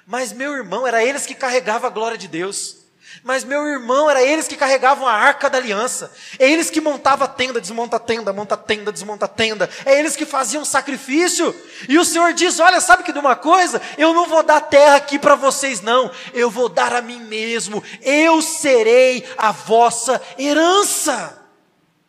Mas 0.06 0.32
meu 0.32 0.52
irmão, 0.52 0.86
era 0.86 1.02
eles 1.02 1.26
que 1.26 1.34
carregavam 1.34 1.90
a 1.90 1.92
glória 1.92 2.16
de 2.16 2.28
Deus. 2.28 2.76
Mas 3.22 3.44
meu 3.44 3.66
irmão, 3.66 4.08
era 4.08 4.22
eles 4.22 4.46
que 4.46 4.56
carregavam 4.56 5.06
a 5.06 5.12
arca 5.12 5.50
da 5.50 5.58
aliança. 5.58 6.12
É 6.38 6.50
eles 6.50 6.70
que 6.70 6.80
montavam 6.80 7.24
a 7.24 7.28
tenda, 7.28 7.60
desmonta 7.60 7.96
a 7.96 8.00
tenda, 8.00 8.32
monta 8.32 8.54
a 8.54 8.58
tenda, 8.58 8.92
desmonta 8.92 9.24
a 9.24 9.28
tenda. 9.28 9.68
É 9.84 9.98
eles 9.98 10.14
que 10.14 10.24
faziam 10.24 10.64
sacrifício. 10.64 11.54
E 11.88 11.98
o 11.98 12.04
Senhor 12.04 12.32
diz: 12.32 12.60
Olha, 12.60 12.80
sabe 12.80 13.02
que 13.02 13.12
de 13.12 13.18
uma 13.18 13.34
coisa? 13.34 13.80
Eu 13.96 14.14
não 14.14 14.26
vou 14.26 14.42
dar 14.42 14.60
terra 14.60 14.96
aqui 14.96 15.18
para 15.18 15.34
vocês, 15.34 15.80
não. 15.80 16.10
Eu 16.32 16.50
vou 16.50 16.68
dar 16.68 16.94
a 16.94 17.02
mim 17.02 17.20
mesmo. 17.20 17.82
Eu 18.02 18.40
serei 18.40 19.26
a 19.36 19.52
vossa 19.52 20.20
herança. 20.38 21.38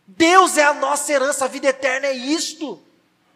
Deus 0.06 0.58
é 0.58 0.63
a 0.63 0.74
nossa 0.74 1.12
herança, 1.12 1.46
a 1.46 1.48
vida 1.48 1.68
eterna 1.68 2.08
é 2.08 2.13
isto. 2.13 2.82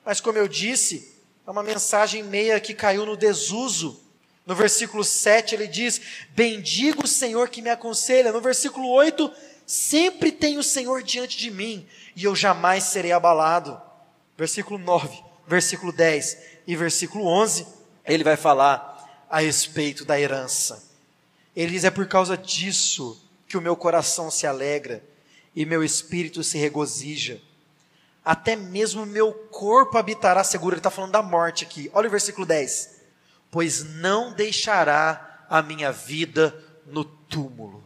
Mas 0.05 0.19
como 0.19 0.37
eu 0.37 0.47
disse, 0.47 1.13
é 1.47 1.51
uma 1.51 1.63
mensagem 1.63 2.23
meia 2.23 2.59
que 2.59 2.73
caiu 2.73 3.05
no 3.05 3.15
desuso. 3.15 4.02
No 4.45 4.55
versículo 4.55 5.03
7 5.03 5.55
ele 5.55 5.67
diz: 5.67 6.01
Bendigo 6.31 7.05
o 7.05 7.07
Senhor 7.07 7.49
que 7.49 7.61
me 7.61 7.69
aconselha. 7.69 8.31
No 8.31 8.41
versículo 8.41 8.89
8, 8.89 9.31
sempre 9.65 10.31
tem 10.31 10.57
o 10.57 10.63
Senhor 10.63 11.01
diante 11.01 11.37
de 11.37 11.49
mim 11.49 11.87
e 12.15 12.25
eu 12.25 12.35
jamais 12.35 12.83
serei 12.83 13.11
abalado. 13.11 13.81
Versículo 14.37 14.77
9, 14.77 15.23
versículo 15.47 15.91
10 15.91 16.37
e 16.67 16.75
versículo 16.75 17.25
11, 17.25 17.65
ele 18.05 18.23
vai 18.23 18.35
falar 18.35 19.25
a 19.29 19.39
respeito 19.39 20.03
da 20.03 20.19
herança. 20.19 20.83
Ele 21.55 21.71
diz: 21.71 21.83
É 21.85 21.91
por 21.91 22.07
causa 22.07 22.37
disso 22.37 23.21
que 23.47 23.57
o 23.57 23.61
meu 23.61 23.75
coração 23.75 24.29
se 24.29 24.45
alegra 24.45 25.01
e 25.55 25.65
meu 25.65 25.83
espírito 25.83 26.43
se 26.43 26.57
regozija. 26.57 27.39
Até 28.25 28.55
mesmo 28.55 29.05
meu 29.05 29.33
corpo 29.33 29.97
habitará 29.97 30.43
seguro. 30.43 30.75
Ele 30.75 30.79
está 30.79 30.89
falando 30.89 31.11
da 31.11 31.21
morte 31.21 31.63
aqui. 31.63 31.89
Olha 31.93 32.07
o 32.07 32.11
versículo 32.11 32.45
10 32.45 32.92
pois 33.53 33.83
não 33.83 34.33
deixará 34.33 35.45
a 35.47 35.61
minha 35.61 35.91
vida 35.91 36.55
no 36.87 37.05
túmulo. 37.05 37.83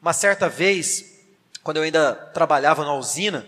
Uma 0.00 0.12
certa 0.12 0.48
vez, 0.48 1.24
quando 1.60 1.78
eu 1.78 1.82
ainda 1.82 2.14
trabalhava 2.32 2.84
na 2.84 2.94
usina, 2.94 3.44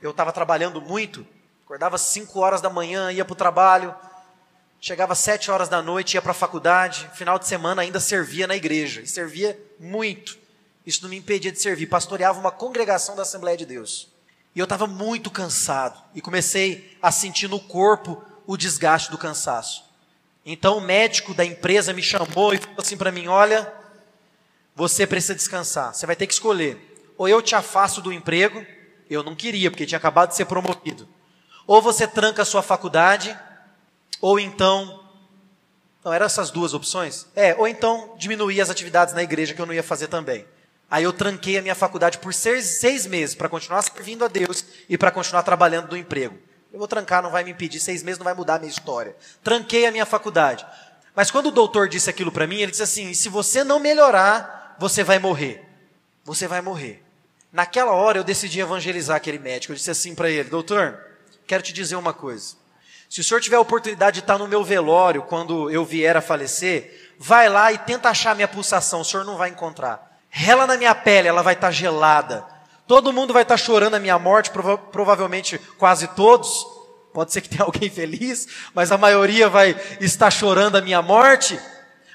eu 0.00 0.12
estava 0.12 0.32
trabalhando 0.32 0.80
muito, 0.80 1.26
acordava 1.64 1.98
5 1.98 2.38
horas 2.38 2.60
da 2.60 2.70
manhã, 2.70 3.10
ia 3.10 3.24
para 3.24 3.32
o 3.32 3.36
trabalho, 3.36 3.92
chegava 4.80 5.14
às 5.14 5.18
7 5.18 5.50
horas 5.50 5.68
da 5.68 5.82
noite, 5.82 6.14
ia 6.14 6.22
para 6.22 6.30
a 6.30 6.34
faculdade, 6.34 7.10
final 7.12 7.40
de 7.40 7.48
semana 7.48 7.82
ainda 7.82 7.98
servia 7.98 8.46
na 8.46 8.54
igreja, 8.54 9.00
e 9.00 9.06
servia 9.08 9.58
muito. 9.80 10.38
Isso 10.86 11.02
não 11.02 11.10
me 11.10 11.16
impedia 11.16 11.50
de 11.50 11.60
servir, 11.60 11.88
pastoreava 11.88 12.38
uma 12.38 12.52
congregação 12.52 13.16
da 13.16 13.22
Assembleia 13.22 13.56
de 13.56 13.66
Deus. 13.66 14.06
E 14.54 14.60
eu 14.60 14.64
estava 14.64 14.86
muito 14.86 15.28
cansado, 15.28 16.00
e 16.14 16.20
comecei 16.20 16.96
a 17.02 17.10
sentir 17.10 17.48
no 17.48 17.58
corpo 17.58 18.22
o 18.46 18.56
desgaste 18.56 19.10
do 19.10 19.18
cansaço. 19.18 19.87
Então 20.44 20.78
o 20.78 20.80
médico 20.80 21.34
da 21.34 21.44
empresa 21.44 21.92
me 21.92 22.02
chamou 22.02 22.54
e 22.54 22.58
falou 22.58 22.76
assim 22.78 22.96
para 22.96 23.12
mim: 23.12 23.28
Olha, 23.28 23.72
você 24.74 25.06
precisa 25.06 25.34
descansar. 25.34 25.92
Você 25.94 26.06
vai 26.06 26.14
ter 26.14 26.26
que 26.26 26.32
escolher. 26.32 26.78
Ou 27.16 27.28
eu 27.28 27.42
te 27.42 27.54
afasto 27.54 28.00
do 28.00 28.12
emprego, 28.12 28.64
eu 29.10 29.22
não 29.22 29.34
queria, 29.34 29.70
porque 29.70 29.84
tinha 29.84 29.98
acabado 29.98 30.30
de 30.30 30.36
ser 30.36 30.44
promovido. 30.44 31.08
Ou 31.66 31.82
você 31.82 32.06
tranca 32.06 32.42
a 32.42 32.44
sua 32.44 32.62
faculdade, 32.62 33.36
ou 34.20 34.38
então. 34.38 35.04
Não, 36.04 36.12
eram 36.12 36.26
essas 36.26 36.50
duas 36.50 36.74
opções? 36.74 37.26
É, 37.34 37.54
ou 37.56 37.66
então 37.66 38.14
diminuir 38.16 38.60
as 38.60 38.70
atividades 38.70 39.12
na 39.12 39.22
igreja 39.22 39.52
que 39.52 39.60
eu 39.60 39.66
não 39.66 39.74
ia 39.74 39.82
fazer 39.82 40.06
também. 40.06 40.46
Aí 40.90 41.04
eu 41.04 41.12
tranquei 41.12 41.58
a 41.58 41.62
minha 41.62 41.74
faculdade 41.74 42.18
por 42.18 42.32
seis, 42.32 42.64
seis 42.64 43.04
meses 43.04 43.34
para 43.34 43.48
continuar 43.48 43.82
servindo 43.82 44.24
a 44.24 44.28
Deus 44.28 44.64
e 44.88 44.96
para 44.96 45.10
continuar 45.10 45.42
trabalhando 45.42 45.90
no 45.90 45.96
emprego. 45.96 46.38
Eu 46.72 46.78
vou 46.78 46.88
trancar, 46.88 47.22
não 47.22 47.30
vai 47.30 47.44
me 47.44 47.50
impedir, 47.50 47.80
seis 47.80 48.02
meses 48.02 48.18
não 48.18 48.24
vai 48.24 48.34
mudar 48.34 48.56
a 48.56 48.58
minha 48.58 48.70
história. 48.70 49.16
Tranquei 49.42 49.86
a 49.86 49.90
minha 49.90 50.04
faculdade. 50.04 50.66
Mas 51.14 51.30
quando 51.30 51.46
o 51.46 51.50
doutor 51.50 51.88
disse 51.88 52.10
aquilo 52.10 52.30
para 52.30 52.46
mim, 52.46 52.58
ele 52.60 52.70
disse 52.70 52.82
assim: 52.82 53.14
se 53.14 53.28
você 53.28 53.64
não 53.64 53.80
melhorar, 53.80 54.76
você 54.78 55.02
vai 55.02 55.18
morrer. 55.18 55.66
Você 56.24 56.46
vai 56.46 56.60
morrer. 56.60 57.02
Naquela 57.50 57.92
hora 57.92 58.18
eu 58.18 58.24
decidi 58.24 58.60
evangelizar 58.60 59.16
aquele 59.16 59.38
médico. 59.38 59.72
Eu 59.72 59.76
disse 59.76 59.90
assim 59.90 60.14
para 60.14 60.30
ele: 60.30 60.50
doutor, 60.50 60.98
quero 61.46 61.62
te 61.62 61.72
dizer 61.72 61.96
uma 61.96 62.12
coisa. 62.12 62.54
Se 63.08 63.20
o 63.20 63.24
senhor 63.24 63.40
tiver 63.40 63.56
a 63.56 63.60
oportunidade 63.60 64.16
de 64.16 64.20
estar 64.20 64.36
no 64.36 64.46
meu 64.46 64.62
velório 64.62 65.22
quando 65.22 65.70
eu 65.70 65.84
vier 65.84 66.16
a 66.16 66.20
falecer, 66.20 67.14
vai 67.18 67.48
lá 67.48 67.72
e 67.72 67.78
tenta 67.78 68.10
achar 68.10 68.34
minha 68.34 68.46
pulsação, 68.46 69.00
o 69.00 69.04
senhor 69.04 69.24
não 69.24 69.38
vai 69.38 69.48
encontrar. 69.48 70.20
Rela 70.28 70.66
na 70.66 70.76
minha 70.76 70.94
pele, 70.94 71.26
ela 71.26 71.42
vai 71.42 71.54
estar 71.54 71.70
gelada. 71.70 72.44
Todo 72.88 73.12
mundo 73.12 73.34
vai 73.34 73.42
estar 73.42 73.58
chorando 73.58 73.96
a 73.96 74.00
minha 74.00 74.18
morte, 74.18 74.50
prova 74.50 74.78
provavelmente 74.78 75.58
quase 75.76 76.08
todos. 76.08 76.66
Pode 77.12 77.30
ser 77.30 77.42
que 77.42 77.48
tenha 77.50 77.62
alguém 77.68 77.90
feliz, 77.90 78.48
mas 78.74 78.90
a 78.90 78.96
maioria 78.96 79.46
vai 79.46 79.78
estar 80.00 80.30
chorando 80.30 80.76
a 80.76 80.80
minha 80.80 81.02
morte. 81.02 81.60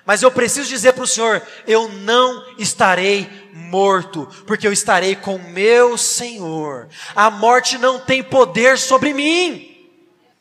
Mas 0.03 0.24
eu 0.24 0.32
preciso 0.32 0.68
dizer 0.68 0.94
para 0.94 1.03
o 1.03 1.08
Senhor: 1.08 1.44
eu 1.68 1.88
não 1.89 2.44
estarei 2.58 3.30
morto, 3.53 4.27
porque 4.48 4.68
eu 4.68 4.74
estarei 4.74 5.15
com 5.15 5.38
meu 5.38 5.96
Senhor. 5.96 6.89
A 7.15 7.30
morte 7.30 7.77
não 7.77 8.00
tem 8.00 8.24
poder 8.24 8.80
sobre 8.80 9.13
mim. 9.13 9.70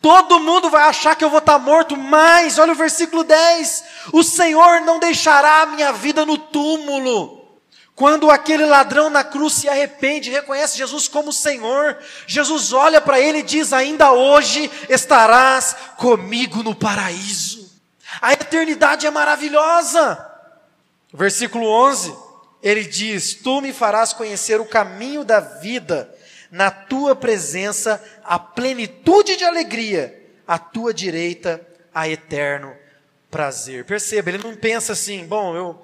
Todo 0.01 0.41
mundo 0.41 0.71
vai 0.71 0.85
achar 0.85 1.15
que 1.15 1.23
eu 1.23 1.31
vou 1.31 1.41
estar 1.41 1.59
morto, 1.59 1.95
mas, 1.95 2.59
olha 2.59 2.73
o 2.73 2.77
versículo 2.77 3.23
10: 3.23 3.85
o 4.15 4.23
Senhor 4.23 4.81
não 4.81 4.99
deixará 4.99 5.61
a 5.61 5.67
minha 5.67 5.93
vida 5.93 6.25
no 6.25 6.39
túmulo. 6.39 7.42
Quando 7.95 8.31
aquele 8.31 8.65
ladrão 8.65 9.11
na 9.11 9.23
cruz 9.23 9.55
se 9.55 9.69
arrepende, 9.69 10.31
reconhece 10.31 10.79
Jesus 10.79 11.09
como 11.09 11.33
Senhor, 11.33 11.99
Jesus 12.27 12.73
olha 12.73 13.01
para 13.01 13.21
ele 13.21 13.39
e 13.39 13.43
diz: 13.43 13.73
Ainda 13.73 14.13
hoje 14.13 14.71
estarás 14.89 15.77
comigo 15.99 16.63
no 16.63 16.75
paraíso. 16.75 17.71
A 18.21 18.33
eternidade 18.33 19.07
é 19.07 19.11
maravilhosa. 19.11 20.27
Versículo 21.13 21.67
11, 21.67 22.15
ele 22.63 22.85
diz: 22.85 23.35
Tu 23.35 23.61
me 23.61 23.73
farás 23.73 24.13
conhecer 24.13 24.61
o 24.61 24.67
caminho 24.67 25.23
da 25.25 25.41
vida, 25.41 26.13
na 26.51 26.71
tua 26.71 27.15
presença 27.15 28.03
a 28.25 28.39
plenitude 28.39 29.37
de 29.37 29.45
alegria, 29.45 30.31
à 30.47 30.59
tua 30.59 30.95
direita 30.95 31.61
a 31.95 32.09
eterno 32.09 32.75
prazer. 33.31 33.85
Perceba, 33.85 34.31
ele 34.31 34.43
não 34.45 34.55
pensa 34.55 34.93
assim, 34.93 35.25
bom, 35.27 35.57
eu 35.57 35.83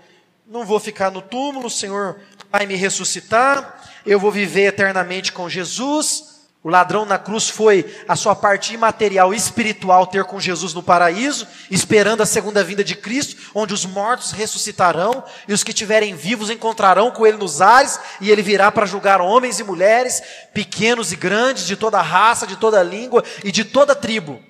não 0.49 0.65
vou 0.65 0.81
ficar 0.81 1.11
no 1.11 1.21
túmulo, 1.21 1.67
o 1.67 1.71
Senhor 1.71 2.21
vai 2.51 2.65
me 2.65 2.75
ressuscitar, 2.75 3.83
eu 4.07 4.19
vou 4.19 4.33
viver 4.33 4.69
eternamente 4.69 5.31
com 5.31 5.49
Jesus. 5.49 6.39
O 6.65 6.71
ladrão 6.71 7.05
na 7.05 7.19
cruz 7.19 7.49
foi 7.49 7.85
a 8.09 8.17
sua 8.17 8.35
parte 8.35 8.75
imaterial 8.75 9.33
espiritual 9.33 10.07
ter 10.07 10.25
com 10.25 10.41
Jesus 10.41 10.75
no 10.75 10.83
paraíso, 10.83 11.47
esperando 11.71 12.23
a 12.23 12.27
segunda 12.27 12.65
vinda 12.65 12.83
de 12.83 12.97
Cristo, 12.97 13.53
onde 13.55 13.73
os 13.75 13.85
mortos 13.85 14.33
ressuscitarão 14.33 15.23
e 15.47 15.53
os 15.53 15.63
que 15.63 15.73
tiverem 15.73 16.17
vivos 16.17 16.51
encontrarão 16.51 17.11
com 17.11 17.27
ele 17.27 17.37
nos 17.37 17.61
ares, 17.61 18.01
e 18.21 18.31
ele 18.31 18.43
virá 18.43 18.73
para 18.73 18.87
julgar 18.87 19.21
homens 19.21 19.61
e 19.61 19.65
mulheres, 19.65 20.23
pequenos 20.53 21.13
e 21.13 21.17
grandes, 21.17 21.67
de 21.67 21.77
toda 21.77 22.01
raça, 22.01 22.47
de 22.47 22.57
toda 22.57 22.83
língua 22.83 23.23
e 23.45 23.53
de 23.53 23.65
toda 23.65 23.95
tribo. 23.95 24.43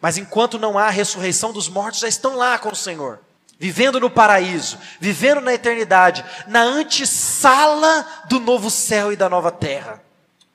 Mas 0.00 0.16
enquanto 0.16 0.58
não 0.58 0.78
há 0.78 0.88
ressurreição 0.88 1.52
dos 1.52 1.68
mortos, 1.68 2.00
já 2.00 2.08
estão 2.08 2.36
lá 2.36 2.56
com 2.58 2.70
o 2.70 2.76
Senhor 2.76 3.20
vivendo 3.62 4.00
no 4.00 4.10
paraíso, 4.10 4.76
vivendo 4.98 5.40
na 5.40 5.54
eternidade, 5.54 6.24
na 6.48 6.62
antessala 6.64 8.24
do 8.28 8.40
novo 8.40 8.68
céu 8.68 9.12
e 9.12 9.16
da 9.16 9.28
nova 9.28 9.52
terra. 9.52 10.02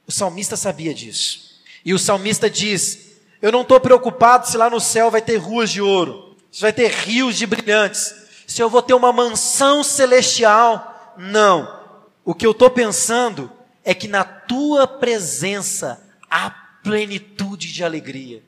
O 0.05 0.11
salmista 0.11 0.57
sabia 0.57 0.93
disso. 0.93 1.61
E 1.85 1.93
o 1.93 1.99
salmista 1.99 2.49
diz: 2.49 3.13
Eu 3.41 3.49
não 3.49 3.61
estou 3.61 3.79
preocupado 3.79 4.45
se 4.45 4.57
lá 4.57 4.69
no 4.69 4.81
céu 4.81 5.09
vai 5.09 5.21
ter 5.21 5.37
ruas 5.37 5.69
de 5.69 5.81
ouro, 5.81 6.35
se 6.51 6.61
vai 6.61 6.73
ter 6.73 6.91
rios 6.91 7.37
de 7.37 7.45
brilhantes, 7.45 8.13
se 8.45 8.61
eu 8.61 8.69
vou 8.69 8.81
ter 8.81 8.93
uma 8.93 9.13
mansão 9.13 9.85
celestial. 9.85 11.15
Não. 11.15 11.79
O 12.25 12.35
que 12.35 12.45
eu 12.45 12.51
estou 12.51 12.69
pensando 12.69 13.49
é 13.85 13.93
que 13.93 14.09
na 14.09 14.25
tua 14.25 14.85
presença 14.85 16.03
há 16.29 16.49
plenitude 16.83 17.71
de 17.71 17.85
alegria. 17.85 18.43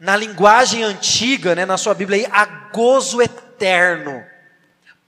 Na 0.00 0.16
linguagem 0.16 0.82
antiga, 0.82 1.54
né, 1.54 1.64
na 1.64 1.76
sua 1.76 1.94
Bíblia 1.94 2.26
aí, 2.26 2.32
há 2.32 2.44
gozo 2.72 3.22
eterno, 3.22 3.43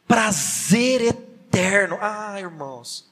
prazer 0.07 1.03
eterno. 1.03 1.99
Ah, 2.01 2.39
irmãos, 2.39 3.07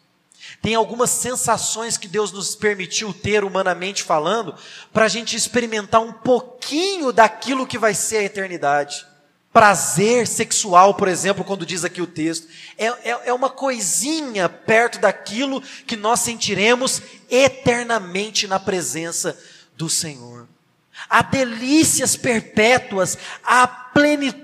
Tem 0.61 0.75
algumas 0.75 1.11
sensações 1.11 1.97
que 1.97 2.09
Deus 2.09 2.31
nos 2.33 2.55
permitiu 2.55 3.13
ter 3.13 3.45
humanamente 3.45 4.03
falando, 4.03 4.55
para 4.93 5.07
a 5.07 5.09
gente 5.09 5.37
experimentar 5.37 6.01
um 6.01 6.13
pouquinho 6.13 7.13
daquilo 7.13 7.67
que 7.67 7.79
vai 7.79 7.95
ser 7.95 8.19
a 8.19 8.23
eternidade. 8.25 9.07
Prazer 9.53 10.27
sexual, 10.27 10.95
por 10.95 11.07
exemplo, 11.07 11.45
quando 11.45 11.65
diz 11.65 11.85
aqui 11.85 12.03
o 12.03 12.07
texto, 12.07 12.49
é, 12.77 12.87
é, 12.87 13.21
é 13.27 13.33
uma 13.33 13.49
coisinha 13.49 14.49
perto 14.49 14.99
daquilo 14.99 15.63
que 15.87 15.97
nós 15.97 16.21
sentiremos 16.21 17.01
eternamente 17.31 18.47
na 18.47 18.59
presença 18.59 19.39
do 19.77 19.89
Senhor. 19.89 20.49
Há 21.09 21.23
delícias 21.23 22.17
perpétuas, 22.17 23.17
há 23.43 23.67
plenitude 23.67 24.44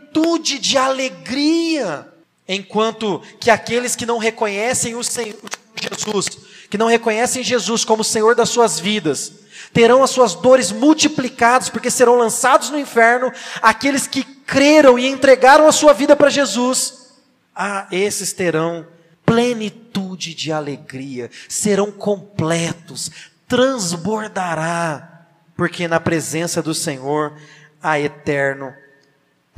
de 0.61 0.76
alegria, 0.79 2.07
enquanto 2.47 3.21
que 3.40 3.50
aqueles 3.50 3.97
que 3.97 4.07
não 4.07 4.19
reconhecem 4.19 4.95
o 4.95 5.02
Senhor, 5.02 5.37
Jesus, 5.81 6.26
que 6.69 6.79
não 6.79 6.87
reconhecem 6.87 7.43
Jesus 7.43 7.85
como 7.85 8.05
Senhor 8.05 8.35
das 8.35 8.49
suas 8.49 8.79
vidas, 8.79 9.33
terão 9.73 10.02
as 10.02 10.11
suas 10.11 10.35
dores 10.35 10.71
multiplicadas, 10.71 11.69
porque 11.69 11.90
serão 11.90 12.17
lançados 12.17 12.71
no 12.71 12.79
inferno 12.79 13.33
aqueles 13.61 14.07
que 14.07 14.23
creram 14.23 14.99
e 14.99 15.07
entregaram 15.07 15.67
a 15.67 15.73
sua 15.73 15.93
vida 15.93 16.14
para 16.14 16.31
Jesus. 16.31 17.11
Ah, 17.55 17.87
esses 17.90 18.33
terão 18.33 18.87
plenitude 19.25 20.35
de 20.35 20.52
alegria, 20.52 21.31
serão 21.49 21.90
completos, 21.90 23.11
transbordará, 23.47 25.26
porque 25.57 25.87
na 25.87 26.00
presença 26.00 26.62
do 26.62 26.75
Senhor 26.75 27.37
há 27.83 27.99
eterno 27.99 28.73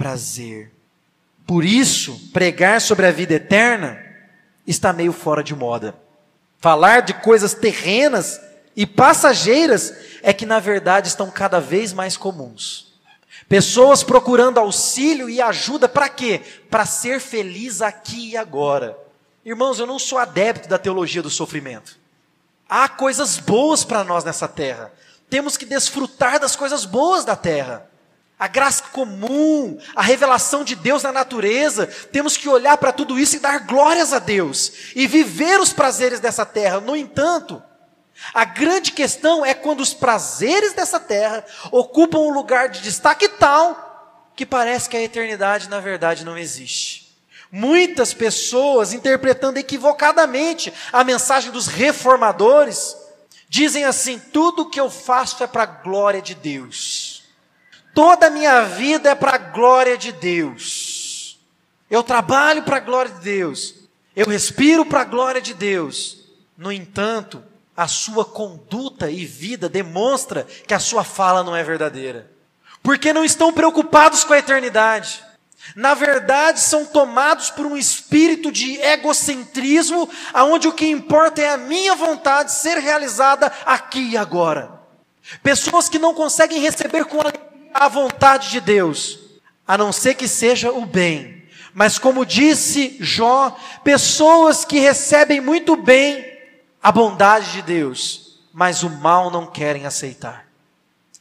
prazer. 0.03 0.73
Por 1.47 1.65
isso, 1.65 2.29
pregar 2.33 2.81
sobre 2.81 3.07
a 3.07 3.13
vida 3.13 3.35
eterna 3.35 4.05
está 4.67 4.93
meio 4.93 5.13
fora 5.13 5.45
de 5.45 5.55
moda. 5.55 5.95
Falar 6.59 7.03
de 7.03 7.15
coisas 7.15 7.55
terrenas 7.55 8.41
e 8.75 8.85
passageiras 8.85 9.95
é 10.21 10.33
que 10.33 10.45
na 10.45 10.59
verdade 10.59 11.07
estão 11.07 11.31
cada 11.31 11.61
vez 11.61 11.93
mais 11.93 12.17
comuns. 12.17 12.93
Pessoas 13.49 14.03
procurando 14.03 14.59
auxílio 14.59 15.31
e 15.31 15.41
ajuda 15.41 15.89
para 15.89 16.09
quê? 16.09 16.41
Para 16.69 16.85
ser 16.85 17.21
feliz 17.21 17.81
aqui 17.81 18.31
e 18.31 18.37
agora. 18.37 18.99
Irmãos, 19.45 19.79
eu 19.79 19.87
não 19.87 20.01
sou 20.01 20.19
adepto 20.19 20.69
da 20.69 20.79
teologia 20.79 21.23
do 21.23 21.31
sofrimento. 21.31 21.97
Há 22.69 22.89
coisas 22.89 23.39
boas 23.39 23.85
para 23.85 24.03
nós 24.03 24.25
nessa 24.25 24.49
terra. 24.49 24.93
Temos 25.31 25.57
que 25.57 25.65
desfrutar 25.65 26.41
das 26.41 26.57
coisas 26.57 26.85
boas 26.85 27.25
da 27.25 27.37
terra. 27.37 27.89
A 28.43 28.49
graça 28.49 28.83
comum, 28.91 29.79
a 29.95 30.03
revelação 30.03 30.65
de 30.65 30.75
Deus 30.75 31.05
na 31.05 31.13
natureza, 31.13 31.87
temos 31.87 32.37
que 32.37 32.49
olhar 32.49 32.77
para 32.77 32.91
tudo 32.91 33.17
isso 33.17 33.37
e 33.37 33.39
dar 33.39 33.61
glórias 33.61 34.13
a 34.13 34.19
Deus 34.19 34.73
e 34.97 35.07
viver 35.07 35.61
os 35.61 35.73
prazeres 35.73 36.19
dessa 36.19 36.45
terra. 36.45 36.81
No 36.81 36.97
entanto, 36.97 37.63
a 38.35 38.45
grande 38.45 38.91
questão 38.91 39.47
é 39.47 39.55
quando 39.55 39.79
os 39.79 39.95
prazeres 39.95 40.73
dessa 40.73 40.99
terra 40.99 41.45
ocupam 41.71 42.19
um 42.19 42.33
lugar 42.33 42.69
de 42.69 42.81
destaque 42.81 43.29
tal 43.29 44.33
que 44.35 44.45
parece 44.45 44.89
que 44.89 44.97
a 44.97 45.03
eternidade 45.03 45.69
na 45.69 45.79
verdade 45.79 46.25
não 46.25 46.37
existe. 46.37 47.17
Muitas 47.49 48.13
pessoas, 48.13 48.93
interpretando 48.93 49.59
equivocadamente 49.59 50.73
a 50.93 51.05
mensagem 51.05 51.53
dos 51.53 51.69
reformadores, 51.69 52.97
dizem 53.49 53.85
assim: 53.85 54.19
tudo 54.19 54.69
que 54.69 54.81
eu 54.81 54.91
faço 54.91 55.45
é 55.45 55.47
para 55.47 55.63
a 55.63 55.67
glória 55.67 56.21
de 56.21 56.35
Deus, 56.35 57.12
toda 57.95 58.27
a 58.27 58.31
minha 58.31 58.63
vida 58.63 59.11
é 59.11 59.15
para 59.15 59.35
a 59.35 59.39
glória 59.39 59.97
de 59.97 60.13
Deus, 60.13 61.39
eu 61.91 62.03
trabalho 62.03 62.63
para 62.63 62.79
a 62.79 62.81
glória 62.81 63.13
de 63.13 63.21
Deus, 63.21 63.75
eu 64.15 64.27
respiro 64.27 64.85
para 64.85 65.01
a 65.01 65.05
glória 65.05 65.41
de 65.41 65.55
Deus. 65.55 66.23
No 66.57 66.71
entanto, 66.71 67.43
a 67.77 67.89
sua 67.89 68.25
conduta 68.25 69.11
e 69.11 69.25
vida 69.25 69.69
demonstra 69.69 70.47
que 70.67 70.75
a 70.75 70.79
sua 70.79 71.03
fala 71.03 71.43
não 71.43 71.57
é 71.57 71.63
verdadeira. 71.65 72.31
Porque 72.83 73.13
não 73.13 73.25
estão 73.25 73.53
preocupados 73.53 74.25
com 74.25 74.33
a 74.33 74.39
eternidade. 74.39 75.25
Na 75.77 75.95
verdade, 75.95 76.61
são 76.61 76.85
tomados 76.85 77.51
por 77.51 77.65
um 77.65 77.77
espírito 77.77 78.51
de 78.51 78.77
egocentrismo, 78.81 80.09
aonde 80.33 80.67
o 80.67 80.73
que 80.73 80.87
importa 80.87 81.41
é 81.41 81.49
a 81.51 81.57
minha 81.57 81.95
vontade 81.95 82.53
ser 82.53 82.79
realizada 82.79 83.51
aqui 83.65 84.11
e 84.11 84.17
agora. 84.17 84.81
Pessoas 85.43 85.89
que 85.89 86.01
não 86.01 86.15
conseguem 86.15 86.61
receber 86.61 87.05
com 87.05 87.19
a 87.75 87.89
vontade 87.89 88.51
de 88.51 88.61
Deus, 88.61 89.19
a 89.67 89.77
não 89.77 89.93
ser 89.93 90.15
que 90.15 90.29
seja 90.29 90.71
o 90.71 90.87
bem. 90.87 91.43
Mas 91.75 91.99
como 91.99 92.27
disse 92.27 92.97
Jó, 93.01 93.57
pessoas 93.83 94.65
que 94.65 94.79
recebem 94.79 95.41
muito 95.41 95.77
bem 95.77 96.25
a 96.83 96.91
bondade 96.93 97.53
de 97.53 97.63
Deus, 97.63 98.41
mas 98.53 98.83
o 98.83 98.91
mal 98.91 99.31
não 99.31 99.47
querem 99.47 99.87
aceitar. 99.87 100.47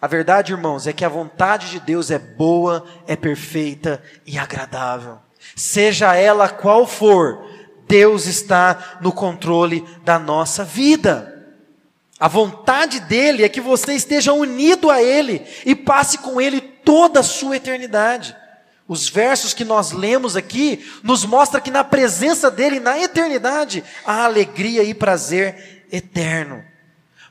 A 0.01 0.07
verdade, 0.07 0.51
irmãos, 0.51 0.87
é 0.87 0.93
que 0.93 1.05
a 1.05 1.09
vontade 1.09 1.69
de 1.69 1.79
Deus 1.79 2.09
é 2.09 2.17
boa, 2.17 2.83
é 3.05 3.15
perfeita 3.15 4.01
e 4.25 4.37
agradável. 4.37 5.19
Seja 5.55 6.15
ela 6.15 6.49
qual 6.49 6.87
for, 6.87 7.47
Deus 7.87 8.25
está 8.25 8.97
no 9.01 9.11
controle 9.11 9.85
da 10.03 10.17
nossa 10.17 10.63
vida. 10.63 11.30
A 12.21 12.27
vontade 12.27 12.99
dele 12.99 13.43
é 13.43 13.49
que 13.49 13.59
você 13.59 13.95
esteja 13.95 14.31
unido 14.31 14.91
a 14.91 15.01
ele 15.01 15.43
e 15.65 15.73
passe 15.73 16.19
com 16.19 16.39
ele 16.39 16.61
toda 16.61 17.21
a 17.21 17.23
sua 17.23 17.55
eternidade. 17.55 18.37
Os 18.87 19.09
versos 19.09 19.55
que 19.55 19.65
nós 19.65 19.91
lemos 19.91 20.35
aqui 20.35 20.87
nos 21.01 21.25
mostra 21.25 21.59
que 21.59 21.71
na 21.71 21.83
presença 21.83 22.51
dele, 22.51 22.79
na 22.79 22.99
eternidade, 22.99 23.83
há 24.05 24.23
alegria 24.23 24.83
e 24.83 24.93
prazer 24.93 25.87
eterno. 25.91 26.63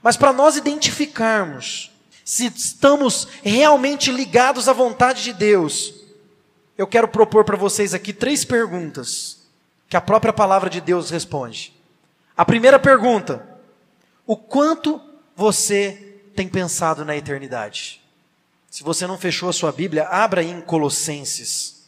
Mas 0.02 0.16
para 0.16 0.32
nós 0.32 0.56
identificarmos 0.56 1.92
se 2.24 2.46
estamos 2.46 3.28
realmente 3.44 4.10
ligados 4.10 4.68
à 4.68 4.72
vontade 4.72 5.22
de 5.22 5.32
Deus, 5.32 5.94
eu 6.76 6.88
quero 6.88 7.06
propor 7.06 7.44
para 7.44 7.56
vocês 7.56 7.94
aqui 7.94 8.12
três 8.12 8.44
perguntas 8.44 9.38
que 9.88 9.96
a 9.96 10.00
própria 10.00 10.32
palavra 10.32 10.68
de 10.68 10.80
Deus 10.80 11.10
responde. 11.10 11.72
A 12.36 12.44
primeira 12.44 12.78
pergunta: 12.78 13.49
o 14.30 14.36
quanto 14.36 15.00
você 15.34 16.22
tem 16.36 16.46
pensado 16.48 17.04
na 17.04 17.16
eternidade? 17.16 18.00
Se 18.70 18.84
você 18.84 19.04
não 19.04 19.18
fechou 19.18 19.48
a 19.48 19.52
sua 19.52 19.72
Bíblia, 19.72 20.06
abra 20.06 20.40
em 20.40 20.60
Colossenses. 20.60 21.86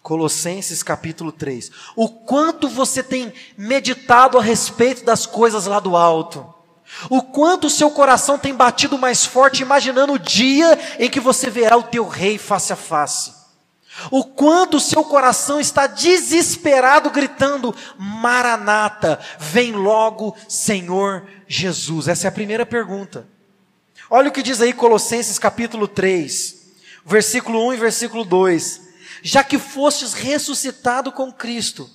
Colossenses 0.00 0.82
capítulo 0.82 1.30
3. 1.30 1.70
O 1.94 2.08
quanto 2.08 2.70
você 2.70 3.02
tem 3.02 3.34
meditado 3.54 4.38
a 4.38 4.42
respeito 4.42 5.04
das 5.04 5.26
coisas 5.26 5.66
lá 5.66 5.78
do 5.78 5.94
alto. 5.94 6.54
O 7.10 7.20
quanto 7.20 7.66
o 7.66 7.70
seu 7.70 7.90
coração 7.90 8.38
tem 8.38 8.54
batido 8.54 8.96
mais 8.96 9.26
forte 9.26 9.60
imaginando 9.60 10.14
o 10.14 10.18
dia 10.18 10.78
em 10.98 11.10
que 11.10 11.20
você 11.20 11.50
verá 11.50 11.76
o 11.76 11.82
teu 11.82 12.08
rei 12.08 12.38
face 12.38 12.72
a 12.72 12.76
face. 12.76 13.41
O 14.10 14.24
quanto 14.24 14.80
seu 14.80 15.04
coração 15.04 15.60
está 15.60 15.86
desesperado 15.86 17.10
gritando: 17.10 17.74
Maranata, 17.98 19.20
vem 19.38 19.72
logo, 19.72 20.36
Senhor 20.48 21.26
Jesus. 21.46 22.08
Essa 22.08 22.26
é 22.26 22.28
a 22.28 22.32
primeira 22.32 22.64
pergunta. 22.64 23.26
Olha 24.08 24.28
o 24.28 24.32
que 24.32 24.42
diz 24.42 24.60
aí 24.60 24.72
Colossenses 24.72 25.38
capítulo 25.38 25.88
3, 25.88 26.72
versículo 27.04 27.66
1 27.68 27.74
e 27.74 27.76
versículo 27.76 28.24
2. 28.24 28.80
Já 29.22 29.44
que 29.44 29.58
fostes 29.58 30.14
ressuscitado 30.14 31.12
com 31.12 31.32
Cristo, 31.32 31.88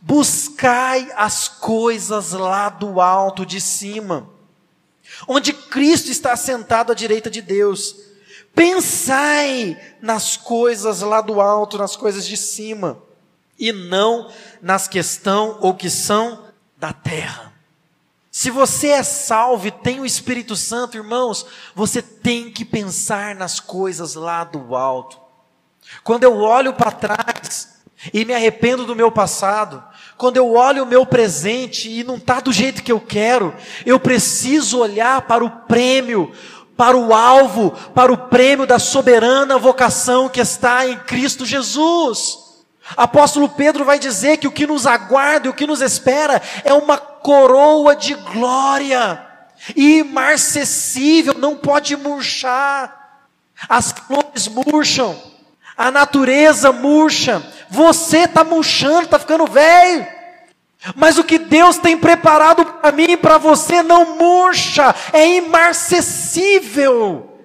buscai 0.00 1.10
as 1.16 1.48
coisas 1.48 2.32
lá 2.32 2.68
do 2.68 3.00
alto 3.00 3.44
de 3.44 3.60
cima, 3.60 4.30
onde 5.26 5.52
Cristo 5.52 6.10
está 6.10 6.36
sentado 6.36 6.92
à 6.92 6.94
direita 6.94 7.30
de 7.30 7.42
Deus. 7.42 8.07
Pensai 8.54 9.78
nas 10.00 10.36
coisas 10.36 11.00
lá 11.00 11.20
do 11.20 11.40
alto, 11.40 11.78
nas 11.78 11.96
coisas 11.96 12.26
de 12.26 12.36
cima, 12.36 13.02
e 13.58 13.72
não 13.72 14.30
nas 14.60 14.88
questão 14.88 15.58
ou 15.60 15.74
que 15.74 15.90
são 15.90 16.44
da 16.76 16.92
terra. 16.92 17.52
Se 18.30 18.50
você 18.50 18.88
é 18.88 19.02
salvo 19.02 19.66
e 19.66 19.70
tem 19.70 19.98
o 20.00 20.06
Espírito 20.06 20.54
Santo, 20.54 20.96
irmãos, 20.96 21.44
você 21.74 22.00
tem 22.00 22.52
que 22.52 22.64
pensar 22.64 23.34
nas 23.34 23.58
coisas 23.58 24.14
lá 24.14 24.44
do 24.44 24.76
alto. 24.76 25.18
Quando 26.04 26.22
eu 26.24 26.38
olho 26.38 26.74
para 26.74 26.92
trás 26.92 27.80
e 28.12 28.24
me 28.24 28.32
arrependo 28.32 28.84
do 28.84 28.94
meu 28.94 29.10
passado, 29.10 29.82
quando 30.16 30.36
eu 30.36 30.52
olho 30.52 30.84
o 30.84 30.86
meu 30.86 31.04
presente 31.06 31.90
e 31.90 32.04
não 32.04 32.16
está 32.16 32.38
do 32.38 32.52
jeito 32.52 32.82
que 32.82 32.92
eu 32.92 33.00
quero, 33.00 33.54
eu 33.84 33.98
preciso 33.98 34.78
olhar 34.78 35.22
para 35.22 35.44
o 35.44 35.50
prêmio, 35.50 36.32
para 36.78 36.96
o 36.96 37.12
alvo, 37.12 37.72
para 37.92 38.12
o 38.12 38.16
prêmio 38.16 38.64
da 38.64 38.78
soberana 38.78 39.58
vocação 39.58 40.28
que 40.28 40.40
está 40.40 40.86
em 40.86 40.96
Cristo 40.96 41.44
Jesus. 41.44 42.38
Apóstolo 42.96 43.48
Pedro 43.48 43.84
vai 43.84 43.98
dizer 43.98 44.36
que 44.36 44.46
o 44.46 44.52
que 44.52 44.64
nos 44.64 44.86
aguarda 44.86 45.48
e 45.48 45.50
o 45.50 45.54
que 45.54 45.66
nos 45.66 45.80
espera 45.80 46.40
é 46.62 46.72
uma 46.72 46.96
coroa 46.96 47.96
de 47.96 48.14
glória, 48.14 49.20
imarcessível, 49.74 51.34
não 51.34 51.56
pode 51.56 51.96
murchar. 51.96 53.26
As 53.68 53.90
flores 53.90 54.46
murcham, 54.46 55.20
a 55.76 55.90
natureza 55.90 56.70
murcha, 56.70 57.42
você 57.68 58.18
está 58.18 58.44
murchando, 58.44 59.02
está 59.02 59.18
ficando 59.18 59.46
velho. 59.48 60.06
Mas 60.94 61.18
o 61.18 61.24
que 61.24 61.38
Deus 61.38 61.76
tem 61.78 61.98
preparado 61.98 62.64
para 62.64 62.92
mim 62.92 63.10
e 63.10 63.16
para 63.16 63.36
você 63.36 63.82
não 63.82 64.16
murcha, 64.16 64.94
é 65.12 65.26
imarcessível, 65.36 67.36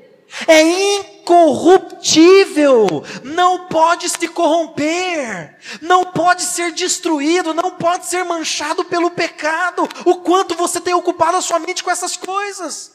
é 0.47 0.61
incorruptível, 0.97 3.03
não 3.23 3.65
pode 3.67 4.07
se 4.09 4.27
corromper, 4.27 5.57
não 5.81 6.05
pode 6.05 6.43
ser 6.43 6.71
destruído, 6.73 7.55
não 7.55 7.71
pode 7.71 8.05
ser 8.05 8.23
manchado 8.23 8.85
pelo 8.85 9.09
pecado. 9.09 9.89
O 10.05 10.17
quanto 10.17 10.53
você 10.55 10.79
tem 10.79 10.93
ocupado 10.93 11.37
a 11.37 11.41
sua 11.41 11.57
mente 11.59 11.83
com 11.83 11.89
essas 11.89 12.15
coisas? 12.15 12.91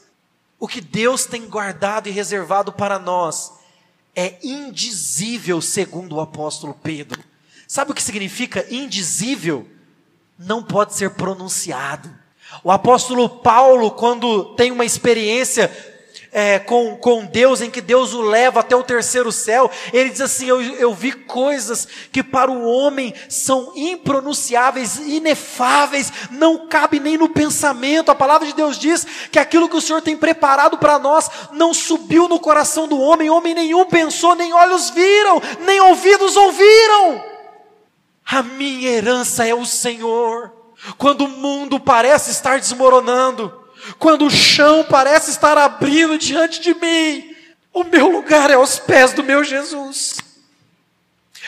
O 0.58 0.66
que 0.68 0.80
Deus 0.80 1.26
tem 1.26 1.48
guardado 1.48 2.08
e 2.08 2.12
reservado 2.12 2.72
para 2.72 2.98
nós 2.98 3.52
é 4.14 4.38
indizível, 4.42 5.60
segundo 5.60 6.14
o 6.16 6.20
apóstolo 6.20 6.74
Pedro. 6.80 7.22
Sabe 7.66 7.90
o 7.90 7.94
que 7.94 8.02
significa 8.02 8.64
indizível? 8.70 9.68
Não 10.38 10.62
pode 10.62 10.94
ser 10.94 11.10
pronunciado. 11.10 12.08
O 12.62 12.70
apóstolo 12.70 13.28
Paulo, 13.28 13.90
quando 13.90 14.54
tem 14.54 14.70
uma 14.70 14.84
experiência 14.84 15.70
é, 16.30 16.58
com, 16.58 16.96
com 16.96 17.24
Deus, 17.24 17.60
em 17.60 17.70
que 17.70 17.80
Deus 17.80 18.12
o 18.12 18.20
leva 18.20 18.60
até 18.60 18.76
o 18.76 18.82
terceiro 18.82 19.32
céu, 19.32 19.70
ele 19.92 20.10
diz 20.10 20.20
assim: 20.20 20.46
eu, 20.46 20.60
eu 20.60 20.94
vi 20.94 21.12
coisas 21.12 21.88
que 22.12 22.22
para 22.22 22.50
o 22.50 22.64
homem 22.64 23.14
são 23.28 23.72
impronunciáveis, 23.74 24.96
inefáveis, 24.98 26.12
não 26.30 26.68
cabe 26.68 27.00
nem 27.00 27.16
no 27.16 27.28
pensamento. 27.28 28.10
A 28.10 28.14
palavra 28.14 28.46
de 28.46 28.54
Deus 28.54 28.78
diz 28.78 29.06
que 29.30 29.38
aquilo 29.38 29.68
que 29.68 29.76
o 29.76 29.80
Senhor 29.80 30.02
tem 30.02 30.16
preparado 30.16 30.78
para 30.78 30.98
nós 30.98 31.30
não 31.52 31.72
subiu 31.72 32.28
no 32.28 32.38
coração 32.38 32.86
do 32.86 32.98
homem, 32.98 33.30
homem 33.30 33.54
nenhum 33.54 33.86
pensou, 33.86 34.34
nem 34.34 34.52
olhos 34.52 34.90
viram, 34.90 35.40
nem 35.60 35.80
ouvidos 35.80 36.36
ouviram. 36.36 37.37
A 38.30 38.42
minha 38.42 38.90
herança 38.90 39.46
é 39.46 39.54
o 39.54 39.64
Senhor. 39.64 40.52
Quando 40.98 41.24
o 41.24 41.28
mundo 41.28 41.80
parece 41.80 42.30
estar 42.30 42.60
desmoronando, 42.60 43.52
quando 43.98 44.26
o 44.26 44.30
chão 44.30 44.84
parece 44.88 45.30
estar 45.30 45.56
abrindo 45.56 46.18
diante 46.18 46.60
de 46.60 46.74
mim, 46.74 47.34
o 47.72 47.84
meu 47.84 48.08
lugar 48.08 48.50
é 48.50 48.54
aos 48.54 48.78
pés 48.78 49.14
do 49.14 49.24
meu 49.24 49.42
Jesus. 49.42 50.18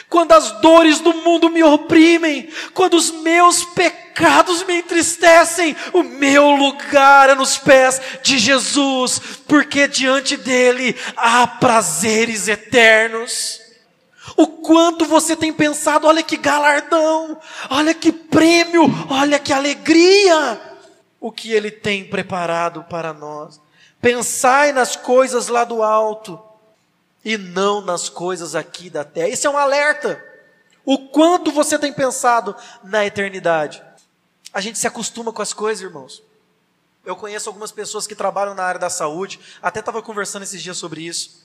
Quando 0.09 0.33
as 0.33 0.61
dores 0.61 1.01
do 1.01 1.13
mundo 1.13 1.51
me 1.51 1.63
oprimem, 1.63 2.49
quando 2.73 2.95
os 2.95 3.11
meus 3.11 3.63
pecados 3.63 4.65
me 4.65 4.79
entristecem, 4.79 5.77
o 5.93 6.03
meu 6.03 6.51
lugar 6.51 7.29
é 7.29 7.35
nos 7.35 7.59
pés 7.59 8.01
de 8.23 8.39
Jesus, 8.39 9.21
porque 9.47 9.87
diante 9.87 10.37
dele 10.37 10.97
há 11.17 11.47
prazeres 11.47 12.49
eternos. 12.49 13.60
O 14.37 14.47
quanto 14.47 15.05
você 15.05 15.37
tem 15.37 15.53
pensado, 15.53 16.07
olha 16.07 16.23
que 16.23 16.37
galardão, 16.37 17.39
olha 17.69 17.95
que 17.95 18.13
prêmio, 18.13 18.85
olha 19.09 19.39
que 19.39 19.53
alegria 19.53 20.61
o 21.21 21.31
que 21.31 21.53
Ele 21.53 21.71
tem 21.71 22.05
preparado 22.09 22.85
para 22.85 23.13
nós. 23.13 23.61
Pensai 24.01 24.73
nas 24.73 24.97
coisas 24.97 25.49
lá 25.49 25.65
do 25.65 25.83
alto 25.83 26.41
e 27.25 27.37
não 27.37 27.81
nas 27.83 28.09
coisas 28.09 28.55
aqui 28.55 28.89
da 28.89 29.05
terra. 29.05 29.29
Esse 29.29 29.47
é 29.47 29.51
um 29.51 29.59
alerta. 29.59 30.25
O 30.85 31.09
quanto 31.09 31.53
você 31.53 31.79
tem 31.79 31.93
pensado 31.93 32.57
na 32.83 33.05
eternidade. 33.05 33.83
A 34.53 34.61
gente 34.61 34.79
se 34.79 34.87
acostuma 34.87 35.33
com 35.33 35.43
as 35.43 35.53
coisas, 35.53 35.83
irmãos. 35.85 36.23
Eu 37.05 37.15
conheço 37.15 37.49
algumas 37.49 37.71
pessoas 37.71 38.07
que 38.07 38.15
trabalham 38.15 38.55
na 38.55 38.65
área 38.65 38.81
da 38.81 38.91
saúde, 38.91 39.41
até 39.63 39.81
estava 39.81 40.03
conversando 40.03 40.43
esses 40.43 40.63
dias 40.63 40.77
sobre 40.77 41.03
isso. 41.03 41.40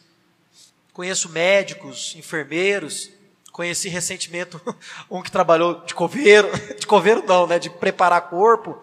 Conheço 0.95 1.27
médicos, 1.27 2.15
enfermeiros, 2.15 3.11
conheci 3.51 3.89
recentemente 3.89 4.55
um 5.11 5.21
que 5.21 5.29
trabalhou 5.29 5.81
de 5.81 5.93
coveiro, 5.93 6.49
de 6.79 6.87
coveiro 6.87 7.21
não, 7.27 7.45
né, 7.45 7.59
de 7.59 7.69
preparar 7.69 8.29
corpo. 8.29 8.81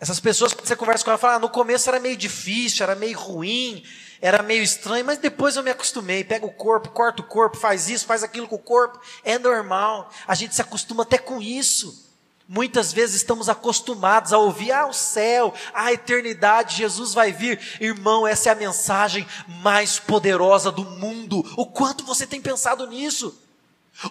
Essas 0.00 0.18
pessoas, 0.18 0.52
quando 0.52 0.66
você 0.66 0.74
conversa 0.74 1.04
com 1.04 1.12
ela, 1.12 1.16
falam, 1.16 1.36
ah, 1.36 1.38
no 1.38 1.48
começo 1.48 1.88
era 1.88 2.00
meio 2.00 2.16
difícil, 2.16 2.82
era 2.82 2.96
meio 2.96 3.16
ruim, 3.16 3.84
era 4.20 4.42
meio 4.42 4.64
estranho, 4.64 5.04
mas 5.04 5.18
depois 5.18 5.54
eu 5.54 5.62
me 5.62 5.70
acostumei. 5.70 6.24
Pega 6.24 6.44
o 6.44 6.52
corpo, 6.52 6.88
corta 6.88 7.22
o 7.22 7.24
corpo, 7.24 7.56
faz 7.56 7.88
isso, 7.88 8.04
faz 8.04 8.24
aquilo 8.24 8.48
com 8.48 8.56
o 8.56 8.58
corpo. 8.58 9.00
É 9.22 9.38
normal. 9.38 10.10
A 10.26 10.34
gente 10.34 10.56
se 10.56 10.60
acostuma 10.60 11.04
até 11.04 11.18
com 11.18 11.40
isso. 11.40 12.05
Muitas 12.48 12.92
vezes 12.92 13.16
estamos 13.16 13.48
acostumados 13.48 14.32
a 14.32 14.38
ouvir, 14.38 14.70
ah, 14.70 14.86
o 14.86 14.92
céu, 14.92 15.52
a 15.74 15.92
eternidade, 15.92 16.76
Jesus 16.76 17.12
vai 17.12 17.32
vir. 17.32 17.58
Irmão, 17.80 18.24
essa 18.24 18.48
é 18.48 18.52
a 18.52 18.56
mensagem 18.56 19.26
mais 19.62 19.98
poderosa 19.98 20.70
do 20.70 20.84
mundo. 20.84 21.44
O 21.56 21.66
quanto 21.66 22.04
você 22.04 22.24
tem 22.24 22.40
pensado 22.40 22.86
nisso? 22.86 23.36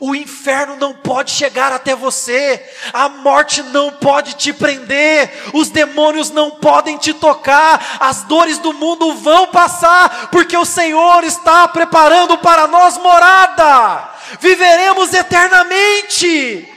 O 0.01 0.13
inferno 0.13 0.75
não 0.75 0.95
pode 0.95 1.31
chegar 1.31 1.71
até 1.71 1.95
você, 1.95 2.61
a 2.91 3.07
morte 3.07 3.61
não 3.63 3.91
pode 3.91 4.33
te 4.33 4.51
prender, 4.51 5.31
os 5.53 5.69
demônios 5.69 6.31
não 6.31 6.51
podem 6.51 6.97
te 6.97 7.13
tocar, 7.13 7.97
as 7.99 8.23
dores 8.23 8.57
do 8.57 8.73
mundo 8.73 9.13
vão 9.13 9.47
passar, 9.47 10.29
porque 10.31 10.57
o 10.57 10.65
Senhor 10.65 11.23
está 11.23 11.67
preparando 11.67 12.35
para 12.39 12.67
nós 12.67 12.97
morada, 12.97 14.09
viveremos 14.39 15.13
eternamente. 15.13 16.74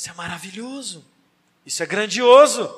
Isso 0.00 0.08
é 0.08 0.14
maravilhoso, 0.14 1.04
isso 1.66 1.82
é 1.82 1.86
grandioso, 1.86 2.74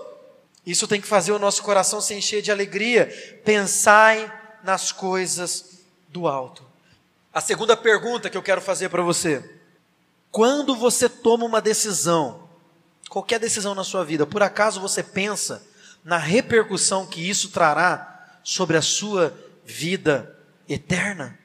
isso 0.67 0.89
tem 0.89 1.01
que 1.01 1.07
fazer 1.07 1.31
o 1.31 1.39
nosso 1.39 1.63
coração 1.63 2.01
se 2.01 2.13
encher 2.15 2.43
de 2.43 2.51
alegria. 2.51 3.07
Pensai 3.45 4.29
nas 4.65 4.91
coisas 4.91 5.85
do 6.09 6.27
alto. 6.27 6.65
A 7.33 7.41
segunda 7.41 7.77
pergunta 7.77 8.29
que 8.29 8.37
eu 8.37 8.43
quero 8.43 8.61
fazer 8.61 8.89
para 8.89 9.03
você: 9.03 9.49
quando 10.33 10.75
você 10.75 11.09
toma 11.09 11.45
uma 11.45 11.61
decisão, 11.61 12.49
qualquer 13.09 13.39
decisão 13.39 13.73
na 13.73 13.85
sua 13.85 14.05
vida, 14.05 14.27
por 14.27 14.43
acaso 14.43 14.81
você 14.81 15.01
pensa 15.01 15.65
na 16.03 16.19
repercussão 16.19 17.07
que 17.07 17.21
isso 17.31 17.51
trará 17.51 18.41
sobre 18.43 18.77
a 18.77 18.83
sua 18.83 19.33
vida 19.65 20.37
eterna? 20.69 21.39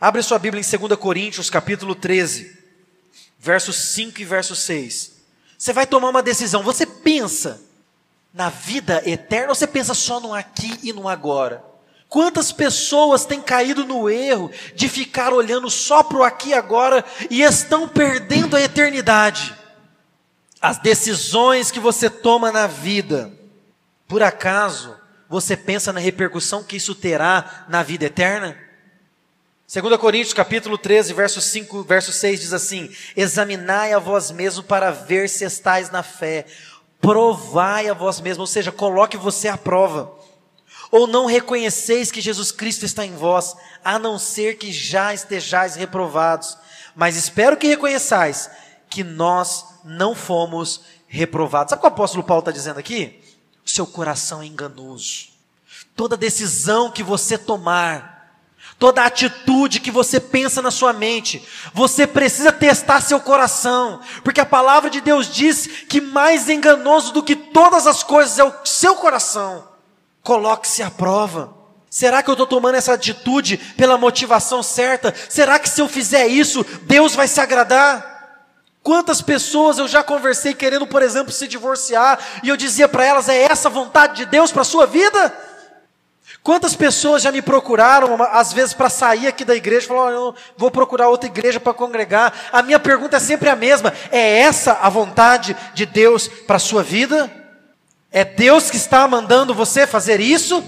Abre 0.00 0.22
sua 0.22 0.38
Bíblia 0.38 0.64
em 0.66 0.78
2 0.78 0.98
Coríntios, 0.98 1.50
capítulo 1.50 1.94
13, 1.94 2.64
versos 3.46 3.76
5 3.76 4.20
e 4.20 4.24
verso 4.24 4.56
6. 4.56 5.12
Você 5.56 5.72
vai 5.72 5.86
tomar 5.86 6.10
uma 6.10 6.22
decisão, 6.22 6.64
você 6.64 6.84
pensa 6.84 7.60
na 8.34 8.50
vida 8.50 9.00
eterna 9.08 9.50
ou 9.50 9.54
você 9.54 9.68
pensa 9.68 9.94
só 9.94 10.18
no 10.18 10.34
aqui 10.34 10.78
e 10.82 10.92
no 10.92 11.08
agora? 11.08 11.64
Quantas 12.08 12.50
pessoas 12.50 13.24
têm 13.24 13.40
caído 13.40 13.84
no 13.84 14.10
erro 14.10 14.50
de 14.74 14.88
ficar 14.88 15.32
olhando 15.32 15.70
só 15.70 16.02
para 16.02 16.18
o 16.18 16.24
aqui 16.24 16.50
e 16.50 16.54
agora 16.54 17.04
e 17.30 17.42
estão 17.42 17.88
perdendo 17.88 18.56
a 18.56 18.60
eternidade? 18.60 19.54
As 20.60 20.78
decisões 20.78 21.70
que 21.70 21.78
você 21.78 22.10
toma 22.10 22.50
na 22.50 22.66
vida, 22.66 23.32
por 24.08 24.22
acaso, 24.22 24.96
você 25.28 25.56
pensa 25.56 25.92
na 25.92 26.00
repercussão 26.00 26.64
que 26.64 26.76
isso 26.76 26.94
terá 26.94 27.64
na 27.68 27.82
vida 27.82 28.06
eterna? 28.06 28.65
2 29.68 29.96
Coríntios 29.96 30.32
capítulo 30.32 30.78
13, 30.78 31.12
verso 31.12 31.40
5, 31.40 31.82
verso 31.82 32.12
6 32.12 32.40
diz 32.40 32.52
assim: 32.52 32.88
Examinai 33.16 33.92
a 33.92 33.98
vós 33.98 34.30
mesmo 34.30 34.62
para 34.62 34.92
ver 34.92 35.28
se 35.28 35.44
estáis 35.44 35.90
na 35.90 36.04
fé, 36.04 36.46
provai 37.00 37.88
a 37.88 37.92
vós 37.92 38.20
mesmo, 38.20 38.42
ou 38.42 38.46
seja, 38.46 38.70
coloque 38.70 39.16
você 39.16 39.48
à 39.48 39.56
prova. 39.56 40.14
Ou 40.88 41.08
não 41.08 41.26
reconheceis 41.26 42.12
que 42.12 42.20
Jesus 42.20 42.52
Cristo 42.52 42.84
está 42.84 43.04
em 43.04 43.16
vós, 43.16 43.56
a 43.84 43.98
não 43.98 44.20
ser 44.20 44.56
que 44.56 44.70
já 44.70 45.12
estejais 45.12 45.74
reprovados. 45.74 46.56
Mas 46.94 47.16
espero 47.16 47.56
que 47.56 47.66
reconheçais 47.66 48.48
que 48.88 49.02
nós 49.02 49.64
não 49.84 50.14
fomos 50.14 50.82
reprovados. 51.08 51.70
Sabe 51.70 51.80
o 51.80 51.82
que 51.82 51.86
o 51.86 51.92
apóstolo 51.92 52.22
Paulo 52.22 52.40
está 52.40 52.52
dizendo 52.52 52.78
aqui? 52.78 53.20
Seu 53.64 53.84
coração 53.84 54.40
é 54.40 54.46
enganoso. 54.46 55.26
Toda 55.96 56.16
decisão 56.16 56.88
que 56.88 57.02
você 57.02 57.36
tomar, 57.36 58.15
toda 58.78 59.04
atitude 59.04 59.80
que 59.80 59.90
você 59.90 60.20
pensa 60.20 60.60
na 60.60 60.70
sua 60.70 60.92
mente, 60.92 61.46
você 61.72 62.06
precisa 62.06 62.52
testar 62.52 63.00
seu 63.00 63.20
coração, 63.20 64.00
porque 64.22 64.40
a 64.40 64.46
palavra 64.46 64.90
de 64.90 65.00
Deus 65.00 65.32
diz 65.32 65.66
que 65.88 66.00
mais 66.00 66.48
enganoso 66.48 67.12
do 67.12 67.22
que 67.22 67.34
todas 67.34 67.86
as 67.86 68.02
coisas 68.02 68.38
é 68.38 68.44
o 68.44 68.52
seu 68.64 68.96
coração. 68.96 69.66
Coloque-se 70.22 70.82
à 70.82 70.90
prova. 70.90 71.54
Será 71.88 72.22
que 72.22 72.28
eu 72.28 72.34
estou 72.34 72.46
tomando 72.46 72.74
essa 72.74 72.92
atitude 72.92 73.56
pela 73.76 73.96
motivação 73.96 74.62
certa? 74.62 75.14
Será 75.30 75.58
que 75.58 75.68
se 75.68 75.80
eu 75.80 75.88
fizer 75.88 76.26
isso, 76.26 76.64
Deus 76.82 77.14
vai 77.14 77.26
se 77.28 77.40
agradar? 77.40 78.16
Quantas 78.82 79.22
pessoas 79.22 79.78
eu 79.78 79.88
já 79.88 80.04
conversei 80.04 80.52
querendo, 80.52 80.86
por 80.86 81.02
exemplo, 81.02 81.32
se 81.32 81.48
divorciar, 81.48 82.18
e 82.42 82.48
eu 82.48 82.56
dizia 82.56 82.86
para 82.88 83.04
elas: 83.04 83.28
é 83.28 83.44
essa 83.44 83.68
a 83.68 83.70
vontade 83.70 84.16
de 84.16 84.26
Deus 84.26 84.52
para 84.52 84.62
a 84.62 84.64
sua 84.64 84.86
vida? 84.86 85.34
Quantas 86.46 86.76
pessoas 86.76 87.24
já 87.24 87.32
me 87.32 87.42
procuraram, 87.42 88.22
às 88.22 88.52
vezes, 88.52 88.72
para 88.72 88.88
sair 88.88 89.26
aqui 89.26 89.44
da 89.44 89.56
igreja, 89.56 89.88
falaram: 89.88 90.12
eu 90.12 90.34
vou 90.56 90.70
procurar 90.70 91.08
outra 91.08 91.28
igreja 91.28 91.58
para 91.58 91.74
congregar. 91.74 92.32
A 92.52 92.62
minha 92.62 92.78
pergunta 92.78 93.16
é 93.16 93.18
sempre 93.18 93.48
a 93.48 93.56
mesma: 93.56 93.92
é 94.12 94.42
essa 94.42 94.74
a 94.74 94.88
vontade 94.88 95.56
de 95.74 95.84
Deus 95.84 96.28
para 96.28 96.54
a 96.54 96.60
sua 96.60 96.84
vida? 96.84 97.28
É 98.12 98.24
Deus 98.24 98.70
que 98.70 98.76
está 98.76 99.08
mandando 99.08 99.52
você 99.52 99.88
fazer 99.88 100.20
isso? 100.20 100.62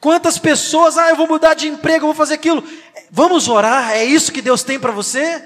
Quantas 0.00 0.36
pessoas, 0.36 0.98
ah, 0.98 1.10
eu 1.10 1.16
vou 1.16 1.28
mudar 1.28 1.54
de 1.54 1.68
emprego, 1.68 2.02
eu 2.02 2.08
vou 2.08 2.14
fazer 2.14 2.34
aquilo. 2.34 2.64
Vamos 3.12 3.46
orar, 3.46 3.92
é 3.92 4.04
isso 4.04 4.32
que 4.32 4.42
Deus 4.42 4.64
tem 4.64 4.80
para 4.80 4.90
você? 4.90 5.44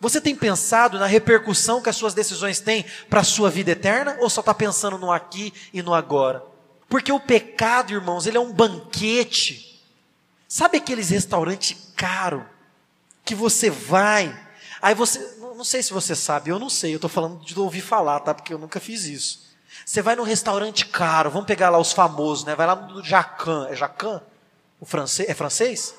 Você 0.00 0.18
tem 0.18 0.34
pensado 0.34 0.98
na 0.98 1.04
repercussão 1.04 1.82
que 1.82 1.90
as 1.90 1.96
suas 1.96 2.14
decisões 2.14 2.58
têm 2.58 2.86
para 3.10 3.20
a 3.20 3.24
sua 3.24 3.50
vida 3.50 3.72
eterna 3.72 4.16
ou 4.18 4.30
só 4.30 4.40
está 4.40 4.54
pensando 4.54 4.96
no 4.96 5.12
aqui 5.12 5.52
e 5.74 5.82
no 5.82 5.92
agora? 5.92 6.47
Porque 6.88 7.12
o 7.12 7.20
pecado, 7.20 7.92
irmãos, 7.92 8.26
ele 8.26 8.36
é 8.36 8.40
um 8.40 8.52
banquete. 8.52 9.82
Sabe 10.48 10.78
aqueles 10.78 11.10
restaurantes 11.10 11.92
caros 11.94 12.42
que 13.24 13.34
você 13.34 13.68
vai, 13.68 14.34
aí 14.80 14.94
você, 14.94 15.36
não 15.38 15.64
sei 15.64 15.82
se 15.82 15.92
você 15.92 16.16
sabe, 16.16 16.48
eu 16.48 16.58
não 16.58 16.70
sei, 16.70 16.94
eu 16.94 16.96
estou 16.96 17.10
falando 17.10 17.44
de 17.44 17.58
ouvir 17.58 17.82
falar, 17.82 18.20
tá? 18.20 18.32
Porque 18.32 18.54
eu 18.54 18.58
nunca 18.58 18.80
fiz 18.80 19.04
isso. 19.04 19.48
Você 19.84 20.00
vai 20.00 20.16
num 20.16 20.22
restaurante 20.22 20.86
caro, 20.86 21.30
vamos 21.30 21.46
pegar 21.46 21.68
lá 21.68 21.78
os 21.78 21.92
famosos, 21.92 22.44
né? 22.44 22.54
Vai 22.54 22.66
lá 22.66 22.74
no 22.74 23.04
Jacan, 23.04 23.68
é 23.68 23.76
Jacan? 23.76 24.22
O 24.80 24.86
francês, 24.86 25.28
é 25.28 25.34
francês? 25.34 25.94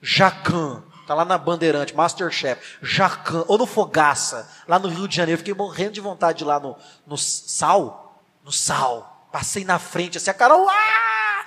Jacan. 0.00 0.82
Tá 1.06 1.14
lá 1.14 1.24
na 1.24 1.36
Bandeirante, 1.36 1.94
Masterchef, 1.94 2.78
Jacan, 2.80 3.44
ou 3.46 3.58
no 3.58 3.66
Fogaça, 3.66 4.48
lá 4.66 4.78
no 4.78 4.88
Rio 4.88 5.06
de 5.06 5.16
Janeiro. 5.16 5.38
Fiquei 5.38 5.52
morrendo 5.52 5.92
de 5.92 6.00
vontade 6.00 6.38
de 6.38 6.44
ir 6.44 6.46
lá 6.46 6.58
no, 6.58 6.76
no 7.06 7.18
Sal, 7.18 8.20
no 8.42 8.50
Sal. 8.50 9.13
Passei 9.34 9.64
na 9.64 9.80
frente, 9.80 10.16
assim, 10.16 10.30
a 10.30 10.32
cara, 10.32 10.56
uá! 10.56 11.44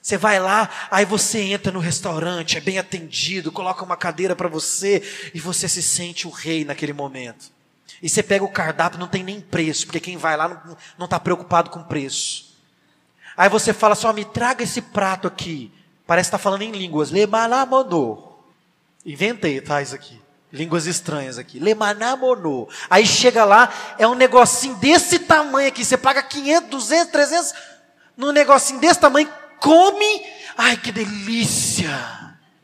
Você 0.00 0.16
vai 0.16 0.38
lá, 0.38 0.70
aí 0.88 1.04
você 1.04 1.40
entra 1.40 1.72
no 1.72 1.80
restaurante, 1.80 2.56
é 2.56 2.60
bem 2.60 2.78
atendido, 2.78 3.50
coloca 3.50 3.84
uma 3.84 3.96
cadeira 3.96 4.36
para 4.36 4.46
você 4.46 5.02
e 5.34 5.40
você 5.40 5.68
se 5.68 5.82
sente 5.82 6.28
o 6.28 6.30
rei 6.30 6.64
naquele 6.64 6.92
momento. 6.92 7.50
E 8.00 8.08
você 8.08 8.22
pega 8.22 8.44
o 8.44 8.52
cardápio, 8.52 9.00
não 9.00 9.08
tem 9.08 9.24
nem 9.24 9.40
preço, 9.40 9.84
porque 9.84 9.98
quem 9.98 10.16
vai 10.16 10.36
lá 10.36 10.64
não 10.96 11.06
está 11.06 11.18
preocupado 11.18 11.70
com 11.70 11.82
preço. 11.82 12.54
Aí 13.36 13.48
você 13.48 13.72
fala 13.72 13.96
só, 13.96 14.12
me 14.12 14.24
traga 14.24 14.62
esse 14.62 14.80
prato 14.80 15.26
aqui. 15.26 15.72
Parece 16.06 16.30
que 16.30 16.36
está 16.36 16.38
falando 16.38 16.62
em 16.62 16.70
línguas. 16.70 17.10
Lemalamono. 17.10 18.32
Inventei, 19.04 19.60
tá? 19.60 19.82
Isso 19.82 19.96
aqui. 19.96 20.22
Línguas 20.54 20.86
estranhas 20.86 21.36
aqui. 21.36 21.58
Lemanamono. 21.58 22.68
Aí 22.88 23.04
chega 23.04 23.44
lá, 23.44 23.68
é 23.98 24.06
um 24.06 24.14
negocinho 24.14 24.76
desse 24.76 25.18
tamanho 25.18 25.66
aqui. 25.66 25.84
Você 25.84 25.96
paga 25.96 26.22
500, 26.22 26.70
200, 26.70 27.12
300 27.12 27.54
num 28.16 28.30
negocinho 28.30 28.78
desse 28.78 29.00
tamanho. 29.00 29.28
Come. 29.58 30.24
Ai, 30.56 30.76
que 30.76 30.92
delícia. 30.92 31.90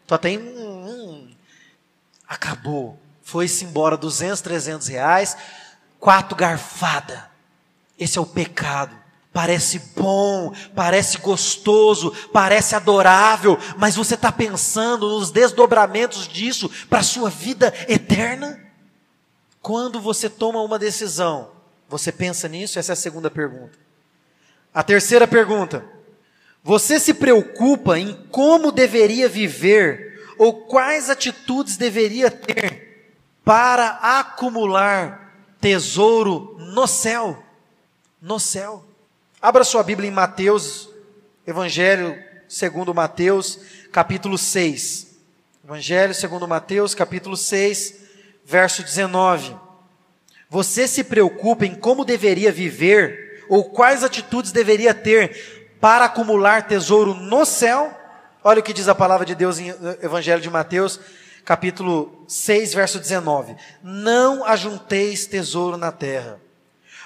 Tô 0.07 0.15
até. 0.15 0.31
Hum, 0.39 0.87
hum. 0.87 1.31
Acabou. 2.29 2.97
Foi-se 3.25 3.65
embora 3.65 3.97
200, 3.97 4.41
300 4.41 4.87
reais. 4.87 5.37
Quatro 5.99 6.37
garfada. 6.37 7.29
Esse 7.99 8.19
é 8.19 8.21
o 8.21 8.27
pecado. 8.27 9.00
Parece 9.33 9.79
bom, 9.97 10.53
parece 10.75 11.19
gostoso, 11.19 12.13
parece 12.33 12.75
adorável, 12.75 13.57
mas 13.79 13.95
você 13.95 14.15
está 14.15 14.33
pensando 14.33 15.09
nos 15.09 15.31
desdobramentos 15.31 16.27
disso 16.27 16.69
para 16.89 16.99
a 16.99 17.05
sua 17.05 17.31
vida 17.31 17.73
eterna? 17.89 18.61
Quando 19.63 20.01
você 20.01 20.29
toma 20.29 20.61
uma 20.61 20.79
decisão, 20.79 21.53
você 21.89 22.11
pensa 22.11 22.49
nisso? 22.49 22.79
Essa 22.79 22.93
é 22.93 22.95
a 22.95 22.97
segunda 22.97 23.31
pergunta. 23.31 23.79
A 24.75 24.83
terceira 24.83 25.29
pergunta: 25.29 25.85
você 26.63 26.99
se 26.99 27.15
preocupa 27.15 27.99
em 27.99 28.15
como 28.31 28.73
deveria 28.73 29.29
viver 29.29 30.35
ou 30.39 30.67
quais 30.67 31.09
atitudes 31.09 31.77
deveria 31.77 32.33
ter 32.33 33.15
para 33.45 33.91
acumular 34.21 35.35
tesouro 35.61 36.57
no 36.59 36.87
céu? 36.89 37.41
No 38.21 38.41
céu. 38.41 38.90
Abra 39.43 39.65
sua 39.65 39.83
Bíblia 39.83 40.07
em 40.07 40.13
Mateus, 40.13 40.91
Evangelho 41.47 42.23
segundo 42.47 42.93
Mateus, 42.93 43.59
capítulo 43.91 44.37
6. 44.37 45.17
Evangelho 45.65 46.13
segundo 46.13 46.47
Mateus, 46.47 46.95
capítulo 46.95 47.39
6, 47.39 47.95
verso 48.45 48.83
19. 48.83 49.57
Você 50.51 50.87
se 50.87 51.03
preocupa 51.03 51.65
em 51.65 51.75
como 51.75 52.05
deveria 52.05 52.53
viver 52.53 53.47
ou 53.49 53.65
quais 53.65 54.05
atitudes 54.05 54.53
deveria 54.53 54.93
ter 54.93 55.79
para 55.81 56.05
acumular 56.05 56.67
tesouro 56.67 57.15
no 57.15 57.47
céu? 57.47 57.97
Olha 58.45 58.61
o 58.61 58.63
que 58.63 58.75
diz 58.75 58.89
a 58.89 58.95
palavra 58.95 59.25
de 59.25 59.35
Deus 59.35 59.59
em 59.59 59.71
Evangelho 60.03 60.43
de 60.43 60.51
Mateus, 60.51 61.01
capítulo 61.47 62.27
6, 62.29 62.75
verso 62.75 62.99
19. 62.99 63.57
Não 63.83 64.45
ajunteis 64.45 65.25
tesouro 65.25 65.79
na 65.79 65.91
terra 65.91 66.39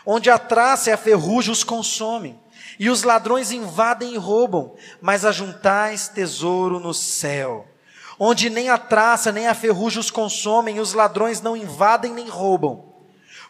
onde 0.06 0.30
a 0.30 0.38
traça 0.38 0.90
e 0.90 0.92
a 0.92 0.96
ferrugem 0.96 1.52
os 1.52 1.64
consomem, 1.64 2.38
e 2.78 2.90
os 2.90 3.02
ladrões 3.02 3.52
invadem 3.52 4.14
e 4.14 4.16
roubam, 4.16 4.74
mas 5.00 5.24
ajuntais 5.24 6.08
tesouro 6.08 6.80
no 6.80 6.92
céu, 6.92 7.66
onde 8.18 8.50
nem 8.50 8.68
a 8.68 8.78
traça 8.78 9.30
nem 9.30 9.46
a 9.46 9.54
ferrugem 9.54 10.00
os 10.00 10.10
consomem, 10.10 10.76
e 10.76 10.80
os 10.80 10.92
ladrões 10.92 11.40
não 11.40 11.56
invadem 11.56 12.12
nem 12.12 12.28
roubam. 12.28 12.92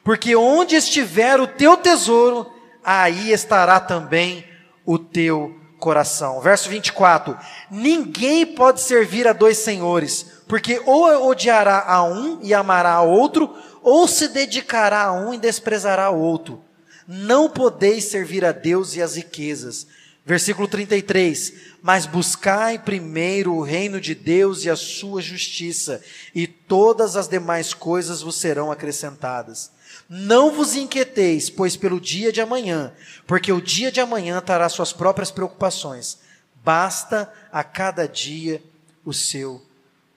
Porque 0.02 0.36
onde 0.36 0.76
estiver 0.76 1.40
o 1.40 1.46
teu 1.46 1.76
tesouro, 1.76 2.50
aí 2.84 3.32
estará 3.32 3.80
também 3.80 4.44
o 4.84 4.98
teu 4.98 5.58
coração. 5.78 6.40
Verso 6.40 6.68
24: 6.68 7.36
Ninguém 7.70 8.44
pode 8.46 8.80
servir 8.80 9.26
a 9.26 9.32
dois 9.32 9.58
senhores, 9.58 10.42
porque 10.46 10.80
ou 10.84 11.28
odiará 11.28 11.84
a 11.86 12.02
um 12.02 12.38
e 12.42 12.52
amará 12.52 12.92
a 12.92 13.02
outro, 13.02 13.54
ou 13.84 14.08
se 14.08 14.28
dedicará 14.28 15.04
a 15.04 15.12
um 15.12 15.34
e 15.34 15.38
desprezará 15.38 16.10
o 16.10 16.18
outro. 16.18 16.64
Não 17.06 17.50
podeis 17.50 18.04
servir 18.04 18.42
a 18.42 18.50
Deus 18.50 18.96
e 18.96 19.02
as 19.02 19.16
riquezas. 19.16 19.86
Versículo 20.24 20.66
33: 20.66 21.52
Mas 21.82 22.06
buscai 22.06 22.78
primeiro 22.78 23.52
o 23.52 23.62
reino 23.62 24.00
de 24.00 24.14
Deus 24.14 24.64
e 24.64 24.70
a 24.70 24.74
sua 24.74 25.20
justiça, 25.20 26.02
e 26.34 26.46
todas 26.46 27.14
as 27.14 27.28
demais 27.28 27.74
coisas 27.74 28.22
vos 28.22 28.36
serão 28.36 28.72
acrescentadas. 28.72 29.70
Não 30.08 30.50
vos 30.50 30.74
inquieteis, 30.74 31.50
pois 31.50 31.76
pelo 31.76 32.00
dia 32.00 32.32
de 32.32 32.40
amanhã, 32.40 32.90
porque 33.26 33.52
o 33.52 33.60
dia 33.60 33.92
de 33.92 34.00
amanhã 34.00 34.40
trará 34.40 34.66
suas 34.70 34.94
próprias 34.94 35.30
preocupações. 35.30 36.18
Basta 36.64 37.30
a 37.52 37.62
cada 37.62 38.08
dia 38.08 38.62
o 39.04 39.12
seu 39.12 39.60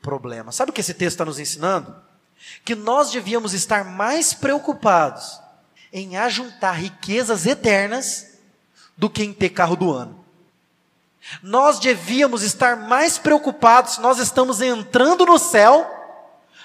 problema. 0.01 0.53
Sabe 0.53 0.71
o 0.71 0.73
que 0.73 0.79
esse 0.79 0.93
texto 0.93 1.15
está 1.15 1.25
nos 1.25 1.37
ensinando? 1.37 2.06
Que 2.63 2.75
nós 2.75 3.11
devíamos 3.11 3.53
estar 3.53 3.83
mais 3.83 4.33
preocupados 4.33 5.39
em 5.91 6.17
ajuntar 6.17 6.75
riquezas 6.75 7.45
eternas 7.45 8.37
do 8.97 9.09
que 9.09 9.23
em 9.23 9.33
ter 9.33 9.49
carro 9.49 9.75
do 9.75 9.93
ano. 9.93 10.25
Nós 11.41 11.79
devíamos 11.79 12.41
estar 12.41 12.75
mais 12.75 13.17
preocupados 13.17 13.95
se 13.95 14.01
nós 14.01 14.17
estamos 14.19 14.61
entrando 14.61 15.25
no 15.25 15.37
céu 15.37 15.85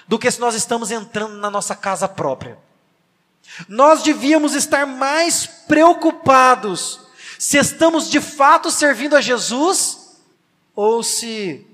do 0.07 0.17
que 0.17 0.29
se 0.29 0.39
nós 0.39 0.55
estamos 0.55 0.91
entrando 0.91 1.35
na 1.35 1.49
nossa 1.49 1.75
casa 1.75 2.07
própria. 2.07 2.57
Nós 3.67 4.03
devíamos 4.03 4.55
estar 4.55 4.85
mais 4.85 5.45
preocupados 5.45 7.01
se 7.37 7.57
estamos 7.57 8.09
de 8.09 8.21
fato 8.21 8.71
servindo 8.71 9.15
a 9.15 9.21
Jesus 9.21 10.17
ou 10.75 11.03
se 11.03 11.67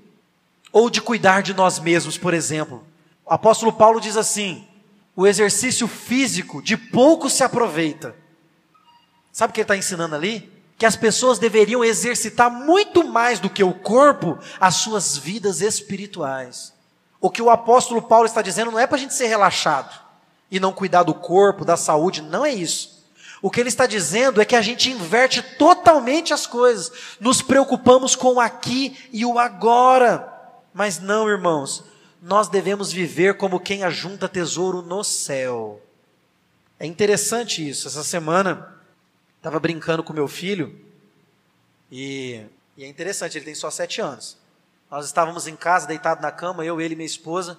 ou 0.72 0.88
de 0.90 1.00
cuidar 1.00 1.42
de 1.42 1.54
nós 1.54 1.78
mesmos, 1.78 2.16
por 2.18 2.34
exemplo. 2.34 2.84
O 3.30 3.34
apóstolo 3.34 3.72
Paulo 3.72 4.00
diz 4.00 4.16
assim: 4.16 4.66
o 5.14 5.24
exercício 5.24 5.86
físico 5.86 6.60
de 6.60 6.76
pouco 6.76 7.30
se 7.30 7.44
aproveita. 7.44 8.16
Sabe 9.30 9.52
o 9.52 9.54
que 9.54 9.60
ele 9.60 9.64
está 9.64 9.76
ensinando 9.76 10.16
ali? 10.16 10.52
Que 10.76 10.84
as 10.84 10.96
pessoas 10.96 11.38
deveriam 11.38 11.84
exercitar 11.84 12.50
muito 12.50 13.06
mais 13.06 13.38
do 13.38 13.48
que 13.48 13.62
o 13.62 13.72
corpo 13.72 14.36
as 14.58 14.74
suas 14.76 15.16
vidas 15.16 15.60
espirituais. 15.60 16.74
O 17.20 17.30
que 17.30 17.40
o 17.40 17.50
apóstolo 17.50 18.02
Paulo 18.02 18.26
está 18.26 18.42
dizendo 18.42 18.72
não 18.72 18.78
é 18.80 18.86
para 18.86 18.96
a 18.96 19.00
gente 19.00 19.14
ser 19.14 19.26
relaxado 19.26 19.94
e 20.50 20.58
não 20.58 20.72
cuidar 20.72 21.04
do 21.04 21.14
corpo, 21.14 21.64
da 21.64 21.76
saúde, 21.76 22.22
não 22.22 22.44
é 22.44 22.52
isso. 22.52 23.06
O 23.40 23.50
que 23.50 23.60
ele 23.60 23.68
está 23.68 23.86
dizendo 23.86 24.40
é 24.40 24.44
que 24.44 24.56
a 24.56 24.60
gente 24.60 24.90
inverte 24.90 25.40
totalmente 25.40 26.34
as 26.34 26.46
coisas, 26.46 26.90
nos 27.20 27.40
preocupamos 27.40 28.16
com 28.16 28.34
o 28.34 28.40
aqui 28.40 28.98
e 29.12 29.24
o 29.24 29.38
agora. 29.38 30.26
Mas 30.74 30.98
não, 30.98 31.28
irmãos, 31.28 31.84
nós 32.22 32.48
devemos 32.48 32.92
viver 32.92 33.36
como 33.36 33.60
quem 33.60 33.82
ajunta 33.82 34.28
tesouro 34.28 34.82
no 34.82 35.02
céu. 35.02 35.80
É 36.78 36.86
interessante 36.86 37.66
isso. 37.66 37.88
Essa 37.88 38.04
semana, 38.04 38.76
estava 39.38 39.58
brincando 39.58 40.02
com 40.02 40.12
meu 40.12 40.28
filho, 40.28 40.78
e, 41.90 42.44
e, 42.76 42.84
é 42.84 42.88
interessante, 42.88 43.38
ele 43.38 43.44
tem 43.44 43.54
só 43.54 43.70
sete 43.70 44.00
anos. 44.00 44.36
Nós 44.90 45.06
estávamos 45.06 45.46
em 45.46 45.56
casa, 45.56 45.86
deitado 45.86 46.20
na 46.20 46.30
cama, 46.30 46.64
eu, 46.64 46.80
ele 46.80 46.94
e 46.94 46.96
minha 46.96 47.06
esposa, 47.06 47.58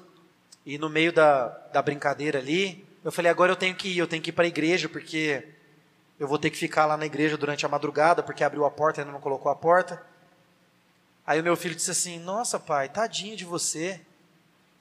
e 0.65 0.77
no 0.77 0.89
meio 0.89 1.11
da, 1.11 1.47
da 1.73 1.81
brincadeira 1.81 2.39
ali, 2.39 2.85
eu 3.03 3.11
falei, 3.11 3.31
agora 3.31 3.51
eu 3.51 3.55
tenho 3.55 3.75
que 3.75 3.89
ir, 3.89 3.97
eu 3.97 4.07
tenho 4.07 4.21
que 4.21 4.29
ir 4.29 4.33
para 4.33 4.45
a 4.45 4.47
igreja, 4.47 4.87
porque 4.87 5.47
eu 6.19 6.27
vou 6.27 6.37
ter 6.37 6.51
que 6.51 6.57
ficar 6.57 6.85
lá 6.85 6.95
na 6.95 7.05
igreja 7.05 7.35
durante 7.35 7.65
a 7.65 7.69
madrugada, 7.69 8.21
porque 8.21 8.43
abriu 8.43 8.63
a 8.63 8.69
porta 8.69 8.99
e 8.99 9.01
ainda 9.01 9.11
não 9.11 9.19
colocou 9.19 9.51
a 9.51 9.55
porta. 9.55 10.05
Aí 11.25 11.39
o 11.39 11.43
meu 11.43 11.55
filho 11.55 11.75
disse 11.75 11.89
assim, 11.89 12.19
nossa 12.19 12.59
pai, 12.59 12.89
tadinho 12.89 13.35
de 13.35 13.43
você, 13.43 14.01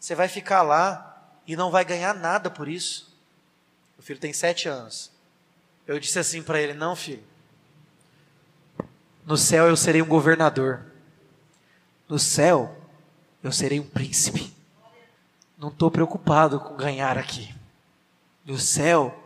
você 0.01 0.15
vai 0.15 0.29
ficar 0.29 0.63
lá 0.63 1.37
e 1.47 1.55
não 1.55 1.71
vai 1.71 1.85
ganhar 1.85 2.15
nada 2.15 2.51
por 2.51 2.67
isso. 2.67 3.15
O 3.99 4.03
filho 4.03 4.19
tem 4.19 4.33
sete 4.33 4.67
anos. 4.67 5.11
Eu 5.87 6.01
disse 6.01 6.19
assim 6.19 6.43
para 6.43 6.61
ele: 6.61 6.73
Não, 6.73 6.97
filho. 6.97 7.23
No 9.27 9.37
céu 9.37 9.69
eu 9.69 9.77
serei 9.77 10.01
um 10.01 10.07
governador. 10.07 10.87
No 12.09 12.19
céu 12.19 12.75
eu 13.43 13.53
serei 13.53 13.79
um 13.79 13.87
príncipe. 13.87 14.53
não 15.59 15.69
estou 15.69 15.91
preocupado 15.91 16.59
com 16.59 16.75
ganhar 16.77 17.19
aqui. 17.19 17.55
No 18.45 18.59
céu, 18.59 19.23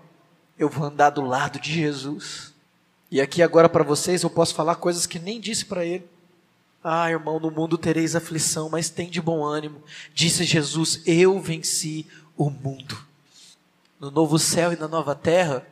eu 0.58 0.68
vou 0.68 0.86
andar 0.86 1.10
do 1.10 1.22
lado 1.22 1.60
de 1.60 1.72
Jesus. 1.72 2.52
E 3.10 3.20
aqui 3.20 3.42
agora 3.42 3.68
para 3.68 3.84
vocês 3.84 4.24
eu 4.24 4.30
posso 4.30 4.54
falar 4.54 4.74
coisas 4.74 5.06
que 5.06 5.20
nem 5.20 5.40
disse 5.40 5.64
para 5.64 5.84
ele. 5.84 6.08
Ah, 6.86 7.10
irmão, 7.10 7.40
no 7.40 7.50
mundo 7.50 7.78
tereis 7.78 8.14
aflição, 8.14 8.68
mas 8.68 8.90
tem 8.90 9.08
de 9.08 9.22
bom 9.22 9.42
ânimo. 9.42 9.82
Disse 10.12 10.44
Jesus: 10.44 11.00
Eu 11.06 11.40
venci 11.40 12.06
o 12.36 12.50
mundo. 12.50 13.02
No 13.98 14.10
novo 14.10 14.38
céu 14.38 14.70
e 14.70 14.76
na 14.76 14.86
nova 14.86 15.14
terra, 15.14 15.66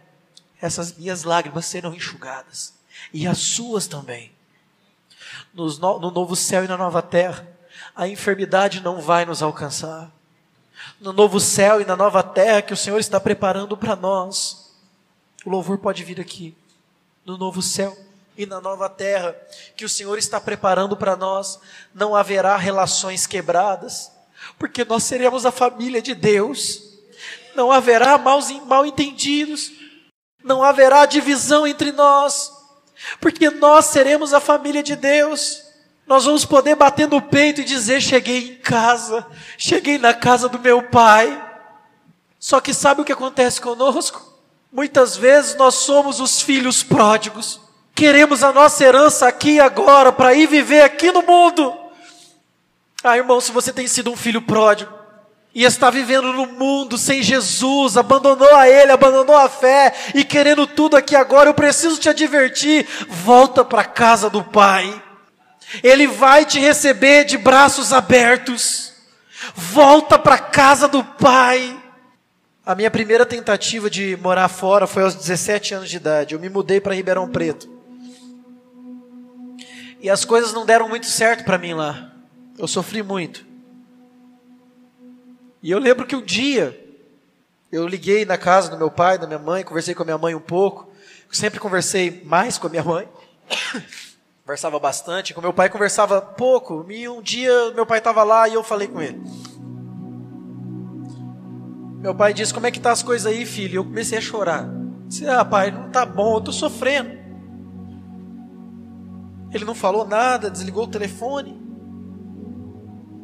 essas 0.59 0.97
minhas 0.97 1.23
lágrimas 1.25 1.67
serão 1.67 1.93
enxugadas, 1.93 2.73
e 3.13 3.27
as 3.27 3.37
suas 3.37 3.87
também. 3.87 4.33
No, 5.53 5.67
no 5.99 6.11
novo 6.11 6.35
céu 6.35 6.65
e 6.65 6.69
na 6.69 6.79
nova 6.79 7.03
terra, 7.03 7.47
a 7.95 8.09
enfermidade 8.09 8.81
não 8.81 9.03
vai 9.03 9.27
nos 9.27 9.43
alcançar. 9.43 10.11
No 10.99 11.13
novo 11.13 11.39
céu 11.39 11.79
e 11.79 11.85
na 11.85 11.95
nova 11.95 12.23
terra 12.23 12.63
que 12.63 12.73
o 12.73 12.77
Senhor 12.77 12.99
está 12.99 13.21
preparando 13.21 13.77
para 13.77 13.95
nós, 13.95 14.73
o 15.45 15.51
louvor 15.51 15.77
pode 15.77 16.03
vir 16.05 16.19
aqui. 16.19 16.57
No 17.27 17.37
novo 17.37 17.61
céu 17.61 17.95
e 18.37 18.47
na 18.47 18.61
nova 18.61 18.89
terra 18.89 19.37
que 19.77 19.85
o 19.85 19.89
Senhor 19.89 20.19
está 20.19 20.41
preparando 20.41 20.97
para 20.97 21.17
nós, 21.17 21.59
não 21.95 22.15
haverá 22.15 22.57
relações 22.57 23.27
quebradas, 23.27 24.11
porque 24.59 24.85
nós 24.85 25.03
seremos 25.05 25.45
a 25.45 25.53
família 25.53 26.01
de 26.01 26.15
Deus. 26.15 26.91
Não 27.55 27.71
haverá 27.71 28.17
maus, 28.17 28.51
mal 28.67 28.87
entendidos, 28.87 29.71
não 30.43 30.63
haverá 30.63 31.05
divisão 31.05 31.67
entre 31.67 31.93
nós, 31.93 32.51
porque 33.21 33.51
nós 33.51 33.87
seremos 33.87 34.33
a 34.33 34.41
família 34.41 34.83
de 34.83 34.97
Deus. 34.97 35.63
Nós 36.07 36.25
vamos 36.25 36.45
poder 36.45 36.75
bater 36.75 37.07
no 37.07 37.21
peito 37.21 37.61
e 37.61 37.65
dizer: 37.65 38.01
cheguei 38.01 38.53
em 38.53 38.55
casa, 38.57 39.27
cheguei 39.59 39.99
na 39.99 40.15
casa 40.15 40.49
do 40.49 40.59
meu 40.59 40.83
pai. 40.83 41.51
Só 42.39 42.61
que 42.61 42.75
sabe 42.75 43.03
o 43.03 43.05
que 43.05 43.13
acontece 43.13 43.61
conosco? 43.61 44.33
Muitas 44.73 45.17
vezes 45.17 45.55
nós 45.57 45.75
somos 45.75 46.19
os 46.19 46.41
filhos 46.41 46.83
pródigos. 46.83 47.61
Queremos 47.95 48.43
a 48.43 48.53
nossa 48.53 48.85
herança 48.85 49.29
aqui 49.29 49.53
e 49.53 49.61
agora 49.61 50.13
para 50.13 50.35
ir 50.35 50.47
viver 50.47 50.83
aqui 50.83 51.13
no 51.13 51.23
mundo. 51.23 51.75
Ah, 53.05 53.17
irmão, 53.17 53.41
se 53.41 53.53
você 53.53 53.73
tem 53.73 53.87
sido 53.87 54.11
um 54.11 54.17
filho 54.17 54.41
pródigo 54.43 54.93
e 55.55 55.65
está 55.65 55.91
vivendo 55.91 56.33
no 56.33 56.47
mundo 56.47 56.97
sem 56.97 57.23
Jesus, 57.23 57.97
abandonou 57.97 58.55
a 58.55 58.69
Ele, 58.69 58.93
abandonou 58.93 59.37
a 59.37 59.49
fé 59.49 59.93
e 60.15 60.25
querendo 60.25 60.67
tudo 60.67 60.97
aqui 60.97 61.15
agora, 61.15 61.51
eu 61.51 61.55
preciso 61.55 61.99
te 61.99 62.09
advertir: 62.09 62.87
volta 63.09 63.65
para 63.65 63.83
a 63.83 63.87
casa 63.87 64.31
do 64.31 64.43
Pai. 64.43 65.03
Ele 65.83 66.07
vai 66.07 66.45
te 66.45 66.59
receber 66.59 67.25
de 67.25 67.39
braços 67.39 67.93
abertos. 67.93 68.93
Volta 69.55 70.19
para 70.19 70.37
a 70.37 70.39
casa 70.39 70.87
do 70.87 71.03
Pai. 71.03 71.79
A 72.65 72.75
minha 72.75 72.91
primeira 72.91 73.27
tentativa 73.27 73.91
de 73.91 74.17
morar 74.23 74.49
fora 74.49 74.87
foi 74.87 75.03
aos 75.03 75.15
17 75.15 75.75
anos 75.75 75.91
de 75.91 75.97
idade. 75.97 76.35
Eu 76.35 76.41
me 76.41 76.49
mudei 76.49 76.81
para 76.81 76.95
Ribeirão 76.95 77.29
Preto. 77.29 77.72
E 80.03 80.11
as 80.11 80.25
coisas 80.25 80.53
não 80.53 80.67
deram 80.67 80.89
muito 80.89 81.07
certo 81.07 81.45
para 81.45 81.57
mim 81.57 81.75
lá. 81.75 82.11
Eu 82.59 82.67
sofri 82.67 83.05
muito. 83.05 83.47
E 85.63 85.71
eu 85.71 85.79
lembro 85.79 86.05
que 86.05 86.17
um 86.17 86.21
dia 86.21 86.77
eu 87.71 87.87
liguei 87.87 88.25
na 88.25 88.37
casa 88.37 88.69
do 88.69 88.77
meu 88.77 88.91
pai, 88.91 89.17
da 89.17 89.29
minha 89.29 89.39
mãe, 89.39 89.63
conversei 89.63 89.95
com 89.95 90.03
a 90.03 90.05
minha 90.05 90.19
mãe 90.19 90.35
um 90.35 90.41
pouco. 90.41 90.91
Eu 91.29 91.35
sempre 91.35 91.61
conversei 91.61 92.21
mais 92.25 92.59
com 92.59 92.67
a 92.67 92.71
minha 92.71 92.83
mãe. 92.83 93.09
conversava 94.45 94.81
bastante. 94.81 95.33
Com 95.33 95.41
meu 95.41 95.53
pai 95.53 95.71
conversava 95.71 96.21
pouco. 96.21 96.85
E 96.91 97.09
um 97.09 97.23
dia 97.23 97.71
meu 97.71 97.87
pai 97.87 97.99
estava 97.99 98.25
lá 98.25 98.49
e 98.49 98.55
eu 98.55 98.65
falei 98.65 98.89
com 98.89 99.01
ele. 99.01 99.23
Meu 102.01 102.13
pai 102.13 102.35
disse: 102.35 102.53
Como 102.53 102.67
é 102.67 102.73
que 102.73 102.81
tá 102.81 102.91
as 102.91 103.05
coisas 103.05 103.33
aí, 103.33 103.47
filho? 103.47 103.75
E 103.75 103.77
eu 103.77 103.85
comecei 103.85 104.19
a 104.19 104.21
chorar. 104.21 104.69
disse: 105.07 105.29
Ah, 105.29 105.45
pai, 105.45 105.71
não 105.71 105.91
tá 105.91 106.05
bom, 106.05 106.39
eu 106.39 106.41
tô 106.41 106.53
sofrendo. 106.53 107.22
Ele 109.53 109.65
não 109.65 109.75
falou 109.75 110.07
nada, 110.07 110.51
desligou 110.51 110.85
o 110.85 110.91
telefone. 110.91 111.61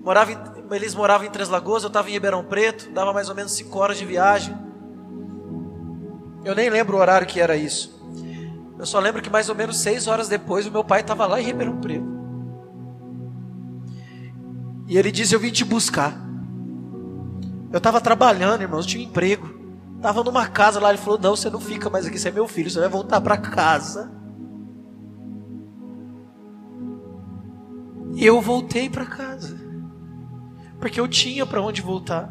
Morava 0.03 0.33
em, 0.33 0.39
eles 0.73 0.95
moravam 0.95 1.27
em 1.27 1.31
Três 1.31 1.49
Lagoas, 1.49 1.83
eu 1.83 1.89
estava 1.89 2.09
em 2.09 2.13
Ribeirão 2.13 2.45
Preto, 2.45 2.91
dava 2.91 3.13
mais 3.13 3.29
ou 3.29 3.35
menos 3.35 3.53
cinco 3.53 3.79
horas 3.79 3.99
de 3.99 4.05
viagem. 4.05 4.57
Eu 6.45 6.55
nem 6.55 6.71
lembro 6.71 6.97
o 6.97 7.01
horário 7.01 7.27
que 7.27 7.41
era 7.41 7.57
isso. 7.57 7.99
Eu 8.79 8.87
só 8.87 9.01
lembro 9.01 9.21
que 9.21 9.31
mais 9.31 9.49
ou 9.49 9.55
menos 9.55 9.79
seis 9.79 10.07
horas 10.07 10.29
depois 10.29 10.67
o 10.67 10.71
meu 10.71 10.85
pai 10.85 11.01
estava 11.01 11.27
lá 11.27 11.41
em 11.41 11.45
Ribeirão 11.45 11.81
Preto. 11.81 12.07
E 14.87 14.97
ele 14.97 15.11
disse: 15.11 15.35
Eu 15.35 15.41
vim 15.41 15.51
te 15.51 15.65
buscar. 15.65 16.19
Eu 17.71 17.79
estava 17.79 18.01
trabalhando, 18.01 18.63
irmãos, 18.63 18.87
tinha 18.87 19.05
um 19.05 19.11
emprego. 19.11 19.59
Estava 19.97 20.23
numa 20.23 20.47
casa 20.47 20.81
lá. 20.81 20.91
Ele 20.91 20.99
falou: 20.99 21.19
Não, 21.19 21.37
você 21.37 21.51
não 21.51 21.61
fica 21.61 21.91
mais 21.91 22.07
aqui, 22.07 22.19
você 22.19 22.29
é 22.29 22.33
meu 22.33 22.49
filho, 22.49 22.71
você 22.71 22.81
vai 22.81 22.89
voltar 22.89 23.21
para 23.21 23.37
casa. 23.37 24.18
E 28.19 28.27
eu 28.27 28.41
voltei 28.41 28.91
para 28.91 29.07
casa, 29.07 29.57
porque 30.81 30.99
eu 30.99 31.07
tinha 31.07 31.47
para 31.47 31.63
onde 31.63 31.81
voltar. 31.81 32.29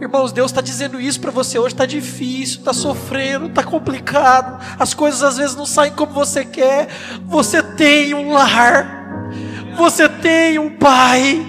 Irmãos, 0.00 0.32
Deus 0.32 0.50
está 0.50 0.62
dizendo 0.62 0.98
isso 0.98 1.20
para 1.20 1.30
você 1.30 1.58
hoje. 1.58 1.74
Está 1.74 1.84
difícil, 1.84 2.60
está 2.60 2.72
sofrendo, 2.72 3.48
está 3.48 3.62
complicado. 3.62 4.64
As 4.78 4.94
coisas 4.94 5.22
às 5.22 5.36
vezes 5.36 5.54
não 5.56 5.66
saem 5.66 5.92
como 5.92 6.10
você 6.14 6.42
quer. 6.42 6.88
Você 7.26 7.62
tem 7.62 8.14
um 8.14 8.32
lar, 8.32 9.30
você 9.76 10.08
tem 10.08 10.58
um 10.58 10.78
pai. 10.78 11.44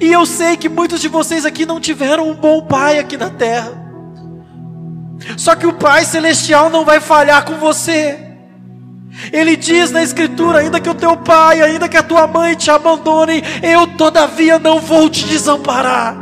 E 0.00 0.10
eu 0.10 0.24
sei 0.24 0.56
que 0.56 0.70
muitos 0.70 1.02
de 1.02 1.08
vocês 1.08 1.44
aqui 1.44 1.66
não 1.66 1.78
tiveram 1.78 2.30
um 2.30 2.34
bom 2.34 2.62
pai 2.62 2.98
aqui 2.98 3.18
na 3.18 3.28
terra. 3.28 3.81
Só 5.42 5.56
que 5.56 5.66
o 5.66 5.72
Pai 5.72 6.04
Celestial 6.04 6.70
não 6.70 6.84
vai 6.84 7.00
falhar 7.00 7.44
com 7.44 7.56
você. 7.56 8.16
Ele 9.32 9.56
diz 9.56 9.90
na 9.90 10.00
Escritura: 10.00 10.60
ainda 10.60 10.80
que 10.80 10.88
o 10.88 10.94
teu 10.94 11.16
pai, 11.16 11.60
ainda 11.60 11.88
que 11.88 11.96
a 11.96 12.02
tua 12.02 12.28
mãe 12.28 12.54
te 12.54 12.70
abandonem, 12.70 13.42
eu 13.60 13.88
todavia 13.88 14.60
não 14.60 14.78
vou 14.78 15.10
te 15.10 15.26
desamparar. 15.26 16.16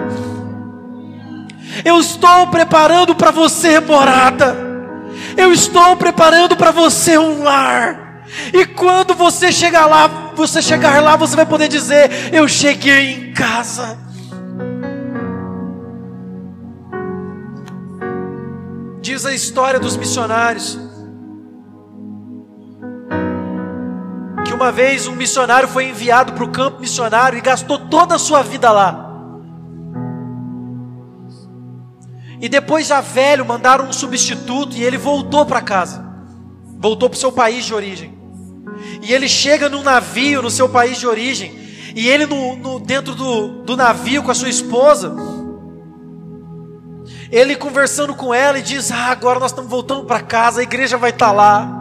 Eu 1.84 2.00
estou 2.00 2.46
preparando 2.46 3.14
para 3.14 3.30
você 3.30 3.78
morada. 3.78 4.56
Eu 5.36 5.52
estou 5.52 5.94
preparando 5.96 6.56
para 6.56 6.70
você 6.70 7.18
um 7.18 7.42
lar. 7.42 8.24
E 8.54 8.64
quando 8.64 9.12
você 9.12 9.52
chegar 9.52 9.84
lá, 9.84 10.32
você 10.34 10.62
chegar 10.62 11.02
lá, 11.02 11.14
você 11.16 11.36
vai 11.36 11.44
poder 11.44 11.68
dizer: 11.68 12.32
Eu 12.32 12.48
cheguei 12.48 13.12
em 13.12 13.32
casa. 13.34 13.98
Diz 19.00 19.24
a 19.24 19.32
história 19.32 19.80
dos 19.80 19.96
missionários. 19.96 20.78
Que 24.44 24.52
uma 24.52 24.70
vez 24.70 25.06
um 25.06 25.14
missionário 25.14 25.68
foi 25.68 25.84
enviado 25.88 26.34
para 26.34 26.44
o 26.44 26.50
campo 26.50 26.80
missionário 26.80 27.38
e 27.38 27.40
gastou 27.40 27.78
toda 27.78 28.16
a 28.16 28.18
sua 28.18 28.42
vida 28.42 28.70
lá. 28.70 29.06
E 32.40 32.48
depois, 32.48 32.86
já 32.86 33.00
velho, 33.00 33.44
mandaram 33.44 33.86
um 33.86 33.92
substituto 33.92 34.76
e 34.76 34.82
ele 34.82 34.98
voltou 34.98 35.46
para 35.46 35.62
casa. 35.62 36.04
Voltou 36.78 37.08
para 37.08 37.16
o 37.16 37.20
seu 37.20 37.32
país 37.32 37.64
de 37.64 37.74
origem. 37.74 38.18
E 39.02 39.12
ele 39.12 39.28
chega 39.28 39.68
num 39.68 39.82
navio 39.82 40.42
no 40.42 40.50
seu 40.50 40.68
país 40.68 40.98
de 40.98 41.06
origem. 41.06 41.58
E 41.94 42.06
ele 42.08 42.26
no, 42.26 42.56
no 42.56 42.80
dentro 42.80 43.14
do, 43.14 43.62
do 43.62 43.76
navio 43.76 44.22
com 44.22 44.30
a 44.30 44.34
sua 44.34 44.48
esposa 44.48 45.14
ele 47.30 47.56
conversando 47.56 48.14
com 48.14 48.34
ela 48.34 48.58
e 48.58 48.62
diz: 48.62 48.90
Ah, 48.90 49.06
agora 49.10 49.38
nós 49.38 49.50
estamos 49.52 49.70
voltando 49.70 50.04
para 50.04 50.20
casa, 50.20 50.60
a 50.60 50.62
igreja 50.62 50.96
vai 50.96 51.10
estar 51.10 51.26
tá 51.26 51.32
lá. 51.32 51.76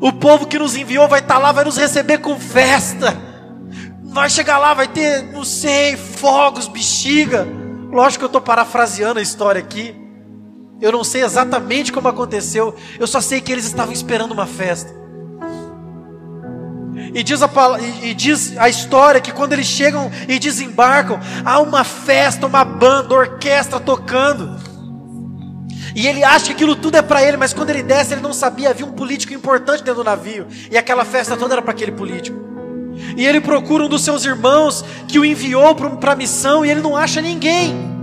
O 0.00 0.12
povo 0.12 0.46
que 0.46 0.58
nos 0.58 0.76
enviou 0.76 1.08
vai 1.08 1.20
estar 1.20 1.34
tá 1.34 1.40
lá, 1.40 1.52
vai 1.52 1.64
nos 1.64 1.76
receber 1.76 2.18
com 2.18 2.38
festa. 2.38 3.16
Vai 4.04 4.30
chegar 4.30 4.58
lá, 4.58 4.72
vai 4.72 4.88
ter, 4.88 5.22
não 5.32 5.44
sei, 5.44 5.96
fogos, 5.96 6.66
bexiga. 6.66 7.46
Lógico 7.90 8.20
que 8.20 8.24
eu 8.24 8.28
estou 8.28 8.40
parafraseando 8.40 9.18
a 9.18 9.22
história 9.22 9.60
aqui. 9.60 9.94
Eu 10.80 10.92
não 10.92 11.04
sei 11.04 11.22
exatamente 11.22 11.92
como 11.92 12.08
aconteceu. 12.08 12.74
Eu 12.98 13.06
só 13.06 13.20
sei 13.20 13.40
que 13.40 13.52
eles 13.52 13.64
estavam 13.64 13.92
esperando 13.92 14.32
uma 14.32 14.46
festa. 14.46 14.97
E 17.14 17.22
diz, 17.22 17.42
a, 17.42 17.50
e 18.02 18.14
diz 18.14 18.56
a 18.58 18.68
história 18.68 19.20
que 19.20 19.32
quando 19.32 19.52
eles 19.52 19.66
chegam 19.66 20.10
e 20.28 20.38
desembarcam, 20.38 21.18
há 21.44 21.60
uma 21.60 21.84
festa, 21.84 22.46
uma 22.46 22.64
banda, 22.64 23.14
orquestra 23.14 23.80
tocando. 23.80 24.58
E 25.94 26.06
ele 26.06 26.22
acha 26.22 26.46
que 26.46 26.52
aquilo 26.52 26.76
tudo 26.76 26.96
é 26.96 27.02
para 27.02 27.22
ele, 27.22 27.36
mas 27.36 27.52
quando 27.52 27.70
ele 27.70 27.82
desce, 27.82 28.14
ele 28.14 28.20
não 28.20 28.32
sabia, 28.32 28.70
havia 28.70 28.86
um 28.86 28.92
político 28.92 29.32
importante 29.32 29.82
dentro 29.82 30.02
do 30.02 30.04
navio. 30.04 30.46
E 30.70 30.78
aquela 30.78 31.04
festa 31.04 31.36
toda 31.36 31.54
era 31.54 31.62
para 31.62 31.72
aquele 31.72 31.92
político. 31.92 32.38
E 33.16 33.26
ele 33.26 33.40
procura 33.40 33.84
um 33.84 33.88
dos 33.88 34.04
seus 34.04 34.24
irmãos 34.24 34.84
que 35.06 35.18
o 35.18 35.24
enviou 35.24 35.74
para 35.74 36.12
a 36.12 36.16
missão 36.16 36.64
e 36.64 36.70
ele 36.70 36.80
não 36.80 36.96
acha 36.96 37.20
ninguém. 37.20 37.97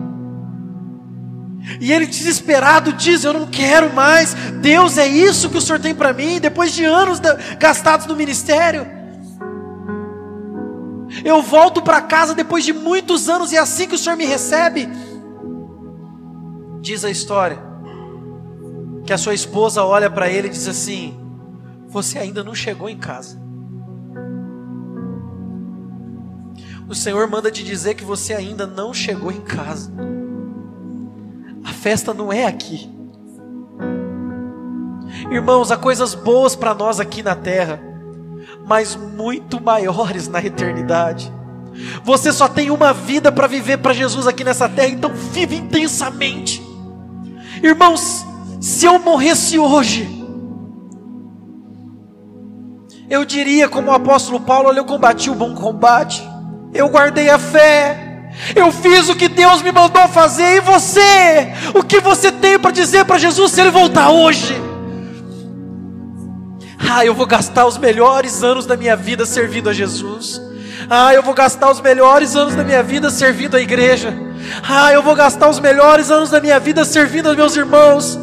E 1.79 1.91
ele 1.91 2.05
desesperado 2.05 2.93
diz: 2.93 3.23
Eu 3.23 3.33
não 3.33 3.47
quero 3.47 3.93
mais. 3.93 4.33
Deus 4.61 4.97
é 4.97 5.07
isso 5.07 5.49
que 5.49 5.57
o 5.57 5.61
Senhor 5.61 5.79
tem 5.79 5.95
para 5.95 6.13
mim, 6.13 6.39
depois 6.39 6.73
de 6.73 6.83
anos 6.83 7.19
gastados 7.59 8.05
no 8.05 8.15
ministério. 8.15 8.85
Eu 11.23 11.41
volto 11.41 11.81
para 11.81 12.01
casa 12.01 12.33
depois 12.33 12.63
de 12.63 12.73
muitos 12.73 13.29
anos 13.29 13.51
e 13.51 13.55
é 13.55 13.59
assim 13.59 13.87
que 13.87 13.95
o 13.95 13.97
Senhor 13.97 14.15
me 14.15 14.25
recebe. 14.25 14.89
Diz 16.81 17.03
a 17.03 17.09
história 17.09 17.57
que 19.05 19.13
a 19.13 19.17
sua 19.17 19.33
esposa 19.33 19.83
olha 19.83 20.09
para 20.09 20.29
ele 20.29 20.47
e 20.47 20.51
diz 20.51 20.67
assim: 20.67 21.17
Você 21.87 22.19
ainda 22.19 22.43
não 22.43 22.53
chegou 22.53 22.89
em 22.89 22.97
casa. 22.97 23.43
O 26.87 26.93
Senhor 26.93 27.27
manda 27.27 27.49
te 27.49 27.63
dizer 27.63 27.95
que 27.95 28.03
você 28.03 28.33
ainda 28.33 28.67
não 28.67 28.93
chegou 28.93 29.31
em 29.31 29.41
casa. 29.41 29.91
A 31.65 31.73
festa 31.73 32.13
não 32.13 32.31
é 32.31 32.45
aqui. 32.45 32.89
Irmãos, 35.31 35.71
há 35.71 35.77
coisas 35.77 36.13
boas 36.13 36.55
para 36.55 36.75
nós 36.75 36.99
aqui 36.99 37.23
na 37.23 37.35
terra, 37.35 37.81
mas 38.67 38.95
muito 38.95 39.59
maiores 39.59 40.27
na 40.27 40.39
eternidade. 40.39 41.33
Você 42.03 42.31
só 42.31 42.47
tem 42.47 42.69
uma 42.69 42.93
vida 42.93 43.31
para 43.31 43.47
viver 43.47 43.77
para 43.77 43.93
Jesus 43.93 44.27
aqui 44.27 44.43
nessa 44.43 44.69
terra, 44.69 44.89
então 44.89 45.11
vive 45.13 45.55
intensamente. 45.55 46.63
Irmãos, 47.63 48.25
se 48.61 48.85
eu 48.85 48.99
morresse 48.99 49.57
hoje, 49.57 50.07
eu 53.09 53.25
diria, 53.25 53.67
como 53.67 53.89
o 53.89 53.93
apóstolo 53.93 54.39
Paulo: 54.39 54.69
Olha, 54.69 54.79
eu 54.79 54.85
combati 54.85 55.29
o 55.29 55.35
bom 55.35 55.55
combate, 55.55 56.23
eu 56.73 56.87
guardei 56.89 57.29
a 57.29 57.39
fé, 57.39 58.04
eu 58.55 58.71
fiz 58.71 59.09
o 59.09 59.15
que 59.15 59.27
Deus 59.27 59.61
me 59.61 59.71
mandou 59.71 60.07
fazer, 60.07 60.57
e 60.57 60.61
você, 60.61 61.53
o 61.73 61.83
que 61.83 61.99
você 61.99 62.31
tem 62.31 62.59
para 62.59 62.71
dizer 62.71 63.05
para 63.05 63.17
Jesus 63.17 63.51
se 63.51 63.61
ele 63.61 63.71
voltar 63.71 64.09
hoje? 64.09 64.55
Ah, 66.77 67.05
eu 67.05 67.13
vou 67.13 67.25
gastar 67.25 67.65
os 67.65 67.77
melhores 67.77 68.43
anos 68.43 68.65
da 68.65 68.77
minha 68.77 68.95
vida 68.95 69.25
servindo 69.25 69.69
a 69.69 69.73
Jesus. 69.73 70.41
Ah, 70.89 71.13
eu 71.13 71.23
vou 71.23 71.33
gastar 71.33 71.71
os 71.71 71.81
melhores 71.81 72.35
anos 72.35 72.53
da 72.53 72.63
minha 72.63 72.83
vida 72.83 73.09
servindo 73.09 73.57
a 73.57 73.61
igreja. 73.61 74.13
Ah, 74.67 74.93
eu 74.93 75.01
vou 75.01 75.15
gastar 75.15 75.49
os 75.49 75.59
melhores 75.59 76.11
anos 76.11 76.29
da 76.29 76.39
minha 76.39 76.59
vida 76.59 76.85
servindo 76.85 77.27
aos 77.27 77.35
meus 77.35 77.55
irmãos. 77.55 78.19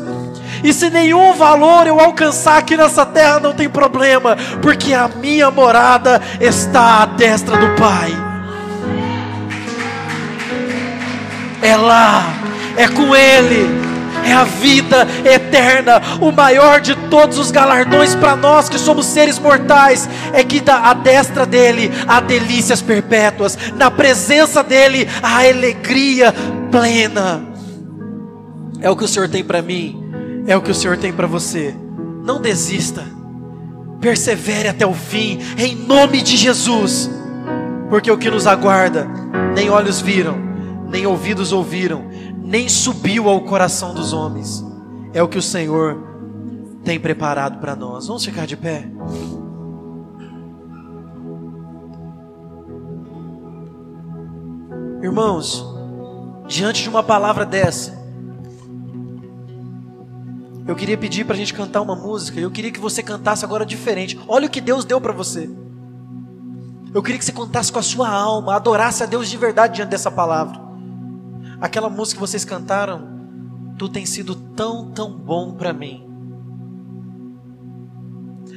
E 0.62 0.72
se 0.72 0.90
nenhum 0.90 1.32
valor 1.34 1.86
eu 1.86 1.98
alcançar 1.98 2.58
aqui 2.58 2.76
nessa 2.76 3.04
terra, 3.04 3.40
não 3.40 3.52
tem 3.52 3.68
problema, 3.68 4.36
porque 4.60 4.94
a 4.94 5.08
minha 5.08 5.50
morada 5.50 6.22
está 6.40 7.02
à 7.02 7.06
destra 7.06 7.56
do 7.56 7.74
Pai. 7.74 8.31
É 11.62 11.76
lá, 11.76 12.24
é 12.76 12.88
com 12.88 13.14
Ele 13.14 13.92
é 14.24 14.32
a 14.32 14.44
vida 14.44 15.06
eterna. 15.24 16.00
O 16.20 16.30
maior 16.30 16.80
de 16.80 16.94
todos 17.08 17.38
os 17.38 17.50
galardões 17.50 18.14
para 18.14 18.36
nós 18.36 18.68
que 18.68 18.78
somos 18.78 19.06
seres 19.06 19.38
mortais 19.38 20.08
é 20.32 20.42
que 20.44 20.60
da 20.60 20.92
destra 20.94 21.44
dele 21.44 21.90
há 22.06 22.20
delícias 22.20 22.80
perpétuas, 22.80 23.58
na 23.76 23.90
presença 23.90 24.62
dele 24.62 25.08
há 25.22 25.38
alegria 25.38 26.34
plena. 26.70 27.42
É 28.80 28.90
o 28.90 28.96
que 28.96 29.04
o 29.04 29.08
Senhor 29.08 29.28
tem 29.28 29.44
para 29.44 29.62
mim, 29.62 30.02
é 30.46 30.56
o 30.56 30.62
que 30.62 30.70
o 30.70 30.74
Senhor 30.74 30.96
tem 30.96 31.12
para 31.12 31.26
você. 31.26 31.74
Não 32.24 32.40
desista, 32.40 33.04
persevere 34.00 34.68
até 34.68 34.86
o 34.86 34.94
fim, 34.94 35.40
em 35.58 35.74
nome 35.74 36.22
de 36.22 36.36
Jesus, 36.36 37.10
porque 37.88 38.10
o 38.10 38.18
que 38.18 38.30
nos 38.30 38.46
aguarda, 38.46 39.08
nem 39.54 39.70
olhos 39.70 40.00
viram, 40.00 40.51
nem 40.92 41.06
ouvidos 41.06 41.52
ouviram, 41.52 42.04
nem 42.36 42.68
subiu 42.68 43.26
ao 43.26 43.40
coração 43.40 43.94
dos 43.94 44.12
homens. 44.12 44.62
É 45.14 45.22
o 45.22 45.28
que 45.28 45.38
o 45.38 45.42
Senhor 45.42 45.96
tem 46.84 47.00
preparado 47.00 47.58
para 47.58 47.74
nós. 47.74 48.06
Vamos 48.06 48.22
ficar 48.22 48.46
de 48.46 48.58
pé. 48.58 48.86
Irmãos, 55.02 55.64
diante 56.46 56.82
de 56.82 56.90
uma 56.90 57.02
palavra 57.02 57.46
dessa, 57.46 57.98
eu 60.68 60.76
queria 60.76 60.98
pedir 60.98 61.24
para 61.24 61.34
a 61.34 61.38
gente 61.38 61.54
cantar 61.54 61.80
uma 61.80 61.96
música. 61.96 62.38
Eu 62.38 62.50
queria 62.50 62.70
que 62.70 62.78
você 62.78 63.02
cantasse 63.02 63.46
agora 63.46 63.64
diferente. 63.64 64.20
Olha 64.28 64.46
o 64.46 64.50
que 64.50 64.60
Deus 64.60 64.84
deu 64.84 65.00
para 65.00 65.12
você. 65.12 65.48
Eu 66.94 67.02
queria 67.02 67.18
que 67.18 67.24
você 67.24 67.32
cantasse 67.32 67.72
com 67.72 67.78
a 67.78 67.82
sua 67.82 68.10
alma, 68.10 68.54
adorasse 68.54 69.02
a 69.02 69.06
Deus 69.06 69.30
de 69.30 69.38
verdade 69.38 69.76
diante 69.76 69.88
dessa 69.88 70.10
palavra. 70.10 70.61
Aquela 71.62 71.88
música 71.88 72.16
que 72.16 72.20
vocês 72.20 72.44
cantaram, 72.44 73.08
tu 73.78 73.88
tens 73.88 74.08
sido 74.08 74.34
tão, 74.34 74.90
tão 74.90 75.12
bom 75.12 75.52
para 75.52 75.72
mim. 75.72 76.04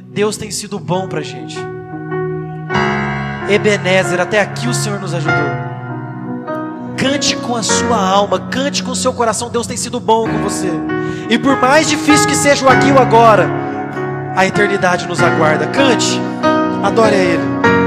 Deus 0.08 0.38
tem 0.38 0.50
sido 0.50 0.80
bom 0.80 1.08
para 1.08 1.22
gente. 1.22 1.56
Ebenezer, 3.48 4.20
até 4.20 4.42
aqui 4.42 4.68
o 4.68 4.74
Senhor 4.74 5.00
nos 5.00 5.14
ajudou. 5.14 5.36
Cante 6.98 7.36
com 7.36 7.56
a 7.56 7.62
sua 7.62 7.96
alma, 7.96 8.40
cante 8.40 8.82
com 8.82 8.90
o 8.90 8.96
seu 8.96 9.14
coração. 9.14 9.52
Deus 9.52 9.68
tem 9.68 9.78
sido 9.78 10.00
bom 10.00 10.28
com 10.28 10.40
você. 10.40 10.72
E 11.30 11.38
por 11.38 11.62
mais 11.62 11.88
difícil 11.88 12.28
que 12.28 12.36
seja 12.36 12.66
o 12.66 12.70
aqui 12.70 12.88
e 12.88 12.92
o 12.92 12.98
agora, 12.98 13.48
a 14.36 14.48
eternidade 14.48 15.08
nos 15.08 15.22
aguarda. 15.22 15.68
Cante, 15.68 16.20
adore 16.82 17.14
a 17.14 17.20
Ele. 17.20 17.85